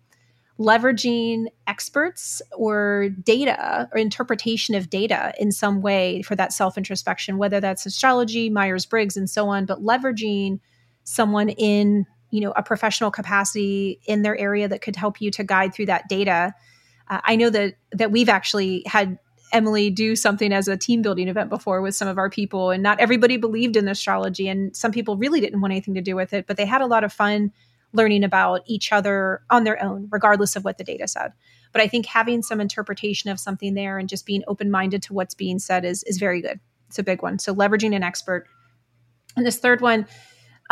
leveraging 0.58 1.46
experts 1.66 2.42
or 2.54 3.08
data 3.22 3.88
or 3.90 3.98
interpretation 3.98 4.74
of 4.74 4.90
data 4.90 5.32
in 5.40 5.50
some 5.50 5.80
way 5.80 6.20
for 6.20 6.37
that 6.37 6.52
self 6.52 6.76
introspection, 6.76 7.38
whether 7.38 7.58
that's 7.58 7.87
astrology, 7.87 8.50
Myers 8.50 8.85
Briggs, 8.85 9.16
and 9.16 9.30
so 9.30 9.48
on, 9.48 9.64
but 9.64 9.80
leveraging 9.82 10.61
someone 11.04 11.48
in 11.48 12.06
you 12.32 12.40
know 12.40 12.52
a 12.56 12.62
professional 12.62 13.12
capacity 13.12 14.00
in 14.06 14.22
their 14.22 14.36
area 14.36 14.66
that 14.66 14.82
could 14.82 14.96
help 14.96 15.20
you 15.20 15.30
to 15.30 15.44
guide 15.44 15.72
through 15.72 15.86
that 15.86 16.08
data. 16.08 16.52
Uh, 17.08 17.20
I 17.22 17.36
know 17.36 17.50
that 17.50 17.74
that 17.92 18.10
we've 18.10 18.28
actually 18.28 18.82
had 18.86 19.18
Emily 19.52 19.90
do 19.90 20.16
something 20.16 20.50
as 20.52 20.66
a 20.66 20.76
team 20.76 21.02
building 21.02 21.28
event 21.28 21.50
before 21.50 21.82
with 21.82 21.94
some 21.94 22.08
of 22.08 22.18
our 22.18 22.30
people, 22.30 22.70
and 22.70 22.82
not 22.82 22.98
everybody 22.98 23.36
believed 23.36 23.76
in 23.76 23.86
astrology, 23.86 24.48
and 24.48 24.74
some 24.74 24.90
people 24.90 25.16
really 25.16 25.40
didn't 25.40 25.60
want 25.60 25.72
anything 25.72 25.94
to 25.94 26.00
do 26.00 26.16
with 26.16 26.32
it, 26.32 26.46
but 26.48 26.56
they 26.56 26.66
had 26.66 26.80
a 26.80 26.86
lot 26.86 27.04
of 27.04 27.12
fun 27.12 27.52
learning 27.92 28.24
about 28.24 28.62
each 28.66 28.90
other 28.90 29.42
on 29.50 29.64
their 29.64 29.82
own, 29.84 30.08
regardless 30.10 30.56
of 30.56 30.64
what 30.64 30.78
the 30.78 30.84
data 30.84 31.06
said. 31.06 31.32
But 31.72 31.82
I 31.82 31.88
think 31.88 32.06
having 32.06 32.42
some 32.42 32.62
interpretation 32.62 33.30
of 33.30 33.38
something 33.38 33.74
there 33.74 33.98
and 33.98 34.08
just 34.08 34.24
being 34.24 34.42
open 34.48 34.70
minded 34.70 35.02
to 35.04 35.12
what's 35.12 35.34
being 35.34 35.58
said 35.58 35.84
is 35.84 36.02
is 36.04 36.16
very 36.16 36.40
good. 36.40 36.60
It's 36.88 36.98
a 36.98 37.02
big 37.02 37.22
one. 37.22 37.38
So 37.38 37.54
leveraging 37.54 37.94
an 37.94 38.02
expert. 38.02 38.46
And 39.36 39.46
this 39.46 39.58
third 39.58 39.82
one, 39.82 40.06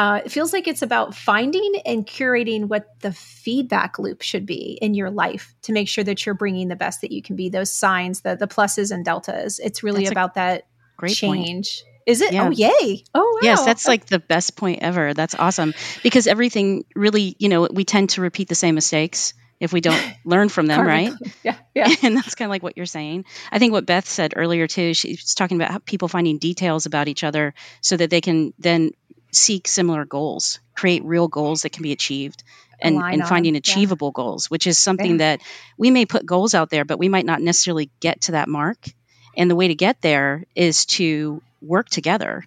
uh, 0.01 0.23
it 0.25 0.33
feels 0.33 0.51
like 0.55 0.67
it's 0.67 0.81
about 0.81 1.15
finding 1.15 1.75
and 1.85 2.07
curating 2.07 2.69
what 2.69 2.99
the 3.01 3.13
feedback 3.13 3.99
loop 3.99 4.23
should 4.23 4.47
be 4.47 4.79
in 4.81 4.95
your 4.95 5.11
life 5.11 5.55
to 5.61 5.73
make 5.75 5.89
sure 5.89 6.03
that 6.03 6.25
you're 6.25 6.35
bringing 6.35 6.69
the 6.69 6.77
best 6.77 7.03
that 7.03 7.13
you 7.13 7.21
can 7.21 7.37
be. 7.37 7.51
Those 7.51 7.71
signs, 7.71 8.23
the 8.23 8.35
the 8.35 8.49
pluses 8.49 8.93
and 8.93 9.05
deltas. 9.05 9.59
It's 9.59 9.83
really 9.83 10.05
that's 10.05 10.13
about 10.13 10.35
that 10.37 10.67
great 10.97 11.17
change. 11.17 11.83
Point. 11.83 11.85
Is 12.07 12.23
it? 12.23 12.33
Yeah. 12.33 12.47
Oh, 12.47 12.51
yay. 12.51 13.05
Oh, 13.15 13.21
wow. 13.21 13.39
Yes, 13.43 13.67
that's 13.67 13.87
like 13.87 14.07
the 14.07 14.19
best 14.19 14.57
point 14.57 14.79
ever. 14.81 15.13
That's 15.13 15.35
awesome. 15.35 15.75
Because 16.03 16.27
everything 16.27 16.87
really, 16.97 17.37
you 17.39 17.51
know, 17.51 17.69
we 17.71 17.85
tend 17.85 18.09
to 18.11 18.23
repeat 18.23 18.49
the 18.49 18.55
same 18.55 18.77
mistakes 18.77 19.35
if 19.61 19.71
we 19.71 19.83
don't 19.83 20.03
learn 20.25 20.49
from 20.49 20.65
them, 20.65 20.81
right? 20.81 21.13
Yeah, 21.43 21.57
yeah. 21.75 21.89
And 22.03 22.17
that's 22.17 22.35
kind 22.35 22.49
of 22.49 22.51
like 22.51 22.63
what 22.63 22.79
you're 22.79 22.87
saying. 22.87 23.27
I 23.53 23.59
think 23.59 23.73
what 23.73 23.85
Beth 23.85 24.09
said 24.09 24.33
earlier 24.35 24.67
too. 24.67 24.95
She's 24.95 25.35
talking 25.35 25.61
about 25.61 25.85
people 25.85 26.09
finding 26.09 26.39
details 26.39 26.87
about 26.87 27.07
each 27.09 27.23
other 27.23 27.53
so 27.83 27.99
that 27.99 28.09
they 28.09 28.23
can 28.23 28.55
then 28.59 28.93
seek 29.33 29.69
similar 29.69 30.05
goals, 30.05 30.61
create 30.75 31.05
real 31.05 31.29
goals 31.29 31.63
that 31.63 31.73
can 31.73 31.83
be 31.83 31.93
achieved, 31.93 32.43
and, 32.81 32.97
and 32.97 33.27
finding 33.27 33.57
achievable 33.57 34.09
yeah. 34.09 34.23
goals, 34.23 34.51
which 34.51 34.67
is 34.67 34.79
something 34.79 35.13
yeah. 35.13 35.37
that 35.37 35.41
we 35.77 35.91
may 35.91 36.07
put 36.07 36.25
goals 36.25 36.55
out 36.55 36.71
there, 36.71 36.85
but 36.85 36.99
we 36.99 37.09
might 37.09 37.27
not 37.27 37.43
necessarily 37.43 37.91
get 38.01 38.23
to 38.23 38.33
that 38.33 38.49
mark. 38.49 38.79
And 39.37 39.51
the 39.51 39.57
way 39.57 39.69
to 39.69 39.75
get 39.75 40.01
there 40.01 40.45
is 40.55 40.87
to 40.87 41.43
work 41.63 41.89
together. 41.89 42.45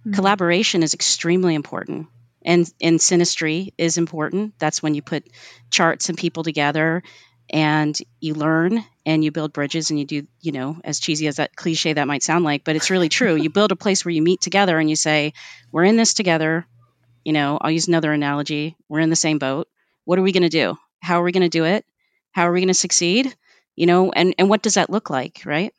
Mm-hmm. 0.00 0.12
Collaboration 0.12 0.82
is 0.82 0.94
extremely 0.94 1.54
important. 1.54 2.08
And, 2.44 2.70
and 2.80 2.98
synastry 2.98 3.72
is 3.78 3.96
important. 3.96 4.54
That's 4.58 4.82
when 4.82 4.94
you 4.94 5.02
put 5.02 5.26
charts 5.70 6.08
and 6.08 6.18
people 6.18 6.42
together 6.42 7.02
and 7.50 7.96
you 8.20 8.34
learn 8.34 8.84
and 9.06 9.24
you 9.24 9.30
build 9.30 9.52
bridges 9.52 9.90
and 9.90 9.98
you 9.98 10.06
do, 10.06 10.26
you 10.40 10.52
know, 10.52 10.78
as 10.82 11.00
cheesy 11.00 11.26
as 11.26 11.36
that 11.36 11.54
cliche 11.54 11.92
that 11.92 12.06
might 12.06 12.22
sound 12.22 12.44
like, 12.44 12.64
but 12.64 12.76
it's 12.76 12.90
really 12.90 13.08
true. 13.08 13.36
you 13.36 13.50
build 13.50 13.72
a 13.72 13.76
place 13.76 14.04
where 14.04 14.12
you 14.12 14.22
meet 14.22 14.40
together 14.40 14.78
and 14.78 14.88
you 14.88 14.96
say, 14.96 15.34
we're 15.70 15.84
in 15.84 15.96
this 15.96 16.14
together. 16.14 16.66
You 17.24 17.32
know, 17.32 17.58
I'll 17.60 17.70
use 17.70 17.88
another 17.88 18.12
analogy. 18.12 18.76
We're 18.88 19.00
in 19.00 19.10
the 19.10 19.16
same 19.16 19.38
boat. 19.38 19.68
What 20.04 20.18
are 20.18 20.22
we 20.22 20.32
going 20.32 20.42
to 20.42 20.48
do? 20.48 20.76
How 21.00 21.20
are 21.20 21.24
we 21.24 21.32
going 21.32 21.42
to 21.42 21.48
do 21.48 21.64
it? 21.64 21.84
How 22.32 22.48
are 22.48 22.52
we 22.52 22.60
going 22.60 22.68
to 22.68 22.74
succeed? 22.74 23.34
You 23.76 23.86
know, 23.86 24.12
and, 24.12 24.34
and 24.38 24.48
what 24.48 24.62
does 24.62 24.74
that 24.74 24.90
look 24.90 25.10
like, 25.10 25.42
right? 25.44 25.74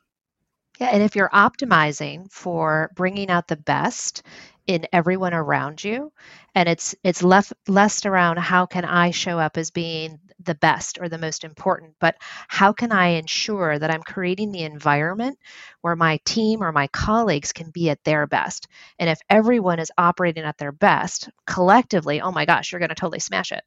Yeah, 0.80 0.90
and 0.92 1.02
if 1.02 1.16
you're 1.16 1.30
optimizing 1.30 2.32
for 2.32 2.92
bringing 2.96 3.30
out 3.30 3.48
the 3.48 3.56
best 3.56 4.24
in 4.68 4.88
everyone 4.92 5.34
around 5.34 5.84
you, 5.84 6.12
and 6.56 6.68
it's 6.68 6.96
it's 7.04 7.24
left 7.24 7.54
less 7.68 8.06
around 8.06 8.38
how 8.40 8.66
can 8.66 8.86
I 8.86 9.12
show 9.12 9.40
up 9.40 9.58
as 9.58 9.72
being 9.72 10.20
the 10.44 10.56
best 10.56 11.00
or 11.00 11.10
the 11.10 11.18
most 11.18 11.44
important, 11.44 11.96
but 12.00 12.16
how 12.48 12.74
can 12.74 12.92
I 12.92 13.08
ensure 13.10 13.78
that 13.78 13.92
I'm 13.92 14.04
creating 14.04 14.52
the 14.52 14.64
environment 14.64 15.38
where 15.82 15.96
my 15.96 16.20
team 16.26 16.62
or 16.62 16.72
my 16.72 16.88
colleagues 16.88 17.54
can 17.54 17.70
be 17.72 17.90
at 17.90 18.04
their 18.04 18.28
best? 18.28 18.68
And 19.00 19.10
if 19.10 19.20
everyone 19.30 19.80
is 19.80 19.92
operating 19.98 20.44
at 20.44 20.58
their 20.58 20.72
best 20.72 21.30
collectively, 21.46 22.22
oh 22.22 22.32
my 22.32 22.46
gosh, 22.46 22.72
you're 22.72 22.80
going 22.80 22.90
to 22.90 22.96
totally 22.96 23.20
smash 23.20 23.52
it. 23.52 23.64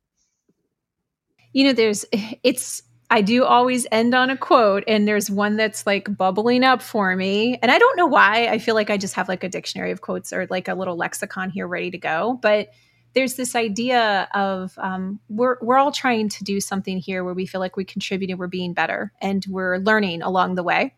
You 1.52 1.64
know, 1.64 1.72
there's 1.72 2.04
it's 2.42 2.82
I 3.10 3.22
do 3.22 3.44
always 3.44 3.86
end 3.90 4.14
on 4.14 4.28
a 4.28 4.36
quote, 4.36 4.84
and 4.86 5.08
there's 5.08 5.30
one 5.30 5.56
that's 5.56 5.86
like 5.86 6.14
bubbling 6.14 6.62
up 6.62 6.82
for 6.82 7.16
me. 7.16 7.58
And 7.62 7.70
I 7.70 7.78
don't 7.78 7.96
know 7.96 8.06
why. 8.06 8.48
I 8.48 8.58
feel 8.58 8.74
like 8.74 8.90
I 8.90 8.98
just 8.98 9.14
have 9.14 9.28
like 9.28 9.42
a 9.42 9.48
dictionary 9.48 9.92
of 9.92 10.02
quotes 10.02 10.32
or 10.32 10.46
like 10.50 10.68
a 10.68 10.74
little 10.74 10.96
lexicon 10.96 11.48
here 11.48 11.66
ready 11.66 11.90
to 11.90 11.98
go. 11.98 12.38
But 12.42 12.68
there's 13.14 13.34
this 13.34 13.56
idea 13.56 14.28
of 14.34 14.74
um, 14.76 15.20
we're 15.30 15.56
we're 15.62 15.78
all 15.78 15.90
trying 15.90 16.28
to 16.28 16.44
do 16.44 16.60
something 16.60 16.98
here 16.98 17.24
where 17.24 17.32
we 17.32 17.46
feel 17.46 17.60
like 17.60 17.76
we 17.76 17.84
contribute 17.84 18.30
and 18.30 18.38
we're 18.38 18.46
being 18.46 18.74
better 18.74 19.12
and 19.22 19.44
we're 19.48 19.78
learning 19.78 20.20
along 20.20 20.56
the 20.56 20.62
way. 20.62 20.94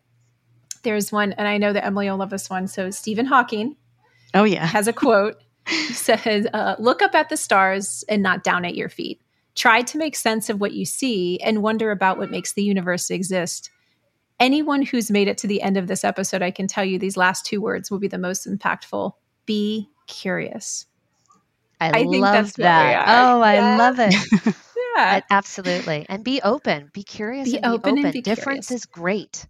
There's 0.83 1.13
one, 1.13 1.33
and 1.35 1.47
I 1.47 1.59
know 1.59 1.73
that 1.73 1.85
Emily 1.85 2.11
will 2.11 2.17
love 2.17 2.31
this 2.31 2.51
one. 2.51 2.67
So 2.67 2.91
Stephen 2.91 3.27
Hawking, 3.27 3.77
oh 4.35 4.45
yeah, 4.45 4.67
has 4.67 4.89
a 4.89 4.93
quote. 4.93 5.37
Says, 5.93 6.49
uh, 6.53 6.75
"Look 6.81 7.03
up 7.03 7.15
at 7.15 7.29
the 7.29 7.37
stars 7.37 8.05
and 8.09 8.23
not 8.23 8.43
down 8.43 8.65
at 8.65 8.75
your 8.75 8.89
feet." 8.89 9.21
Try 9.61 9.83
to 9.83 9.99
make 9.99 10.17
sense 10.17 10.49
of 10.49 10.59
what 10.59 10.73
you 10.73 10.87
see 10.87 11.39
and 11.41 11.63
wonder 11.63 11.91
about 11.91 12.17
what 12.17 12.31
makes 12.31 12.55
the 12.55 12.63
universe 12.63 13.11
exist. 13.11 13.69
Anyone 14.39 14.81
who's 14.81 15.11
made 15.11 15.29
it 15.29 15.37
to 15.37 15.47
the 15.47 15.61
end 15.61 15.77
of 15.77 15.87
this 15.87 16.03
episode, 16.03 16.41
I 16.41 16.51
can 16.51 16.67
tell 16.67 16.83
you 16.83 16.99
these 16.99 17.19
last 17.19 17.45
two 17.45 17.61
words 17.61 17.91
will 17.91 17.99
be 17.99 18.09
the 18.09 18.17
most 18.17 18.49
impactful. 18.49 19.13
Be 19.45 19.91
curious. 20.07 20.87
I, 21.79 22.01
I 22.01 22.03
love 22.05 22.55
that. 22.55 23.05
Oh, 23.07 23.43
I 23.43 23.77
love 23.77 23.97
it. 23.99 24.15
yeah. 24.97 25.21
Absolutely. 25.29 26.07
And 26.09 26.25
be 26.25 26.41
open. 26.41 26.89
Be 26.95 27.03
curious. 27.03 27.51
Be, 27.51 27.59
and 27.59 27.67
open, 27.67 27.97
be 27.97 28.01
open 28.01 28.05
and 28.07 28.13
be 28.15 28.23
Difference 28.23 28.69
curious. 28.69 28.85
is 28.85 28.87
great. 28.87 29.47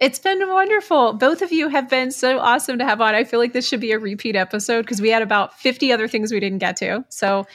It's 0.00 0.18
been 0.18 0.50
wonderful. 0.50 1.12
Both 1.12 1.42
of 1.42 1.52
you 1.52 1.68
have 1.68 1.88
been 1.88 2.10
so 2.10 2.40
awesome 2.40 2.78
to 2.78 2.84
have 2.84 3.00
on. 3.00 3.14
I 3.14 3.22
feel 3.22 3.38
like 3.38 3.52
this 3.52 3.68
should 3.68 3.78
be 3.78 3.92
a 3.92 4.00
repeat 4.00 4.34
episode 4.34 4.82
because 4.82 5.00
we 5.00 5.10
had 5.10 5.22
about 5.22 5.60
50 5.60 5.92
other 5.92 6.08
things 6.08 6.32
we 6.32 6.40
didn't 6.40 6.58
get 6.58 6.76
to. 6.78 7.04
So 7.10 7.46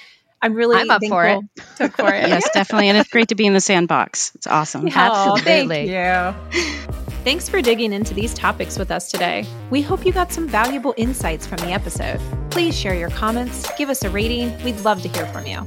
I'm 0.41 0.54
really 0.54 0.78
I'm 0.78 0.89
up 0.89 1.02
for 1.08 1.26
it. 1.26 1.43
For 1.93 2.13
it. 2.13 2.28
yes, 2.28 2.50
definitely. 2.54 2.89
And 2.89 2.97
it's 2.97 3.10
great 3.10 3.30
to 3.30 3.36
be 3.36 3.45
in 3.45 3.54
the 3.54 3.62
sandbox. 3.62 4.34
It's 4.36 4.47
awesome. 4.47 4.86
Oh, 4.88 4.91
Absolutely. 4.93 5.88
Thank 5.89 6.36
you. 6.54 7.13
Thanks 7.23 7.50
for 7.50 7.62
digging 7.62 7.91
into 7.91 8.13
these 8.13 8.34
topics 8.34 8.80
with 8.80 8.89
us 8.89 9.12
today. 9.12 9.45
We 9.69 9.82
hope 9.82 10.06
you 10.06 10.13
got 10.13 10.32
some 10.32 10.47
valuable 10.47 10.93
insights 10.95 11.45
from 11.45 11.58
the 11.58 11.71
episode. 11.71 12.21
Please 12.52 12.78
share 12.78 12.95
your 12.95 13.10
comments, 13.10 13.69
give 13.78 13.89
us 13.89 14.04
a 14.04 14.10
rating. 14.10 14.63
We'd 14.63 14.80
love 14.82 15.02
to 15.02 15.10
hear 15.10 15.26
from 15.28 15.45
you. 15.45 15.58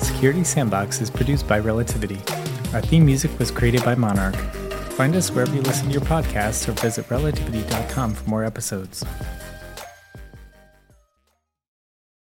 Security 0.00 0.44
Sandbox 0.44 1.00
is 1.00 1.10
produced 1.10 1.46
by 1.46 1.58
Relativity. 1.58 2.18
Our 2.72 2.80
theme 2.80 3.04
music 3.04 3.38
was 3.38 3.50
created 3.50 3.84
by 3.84 3.94
Monarch. 3.94 4.36
Find 4.92 5.14
us 5.16 5.30
wherever 5.30 5.54
you 5.54 5.62
listen 5.62 5.86
to 5.86 5.92
your 5.92 6.02
podcasts 6.02 6.68
or 6.68 6.72
visit 6.72 7.10
relativity.com 7.10 8.14
for 8.14 8.28
more 8.28 8.44
episodes. 8.44 9.04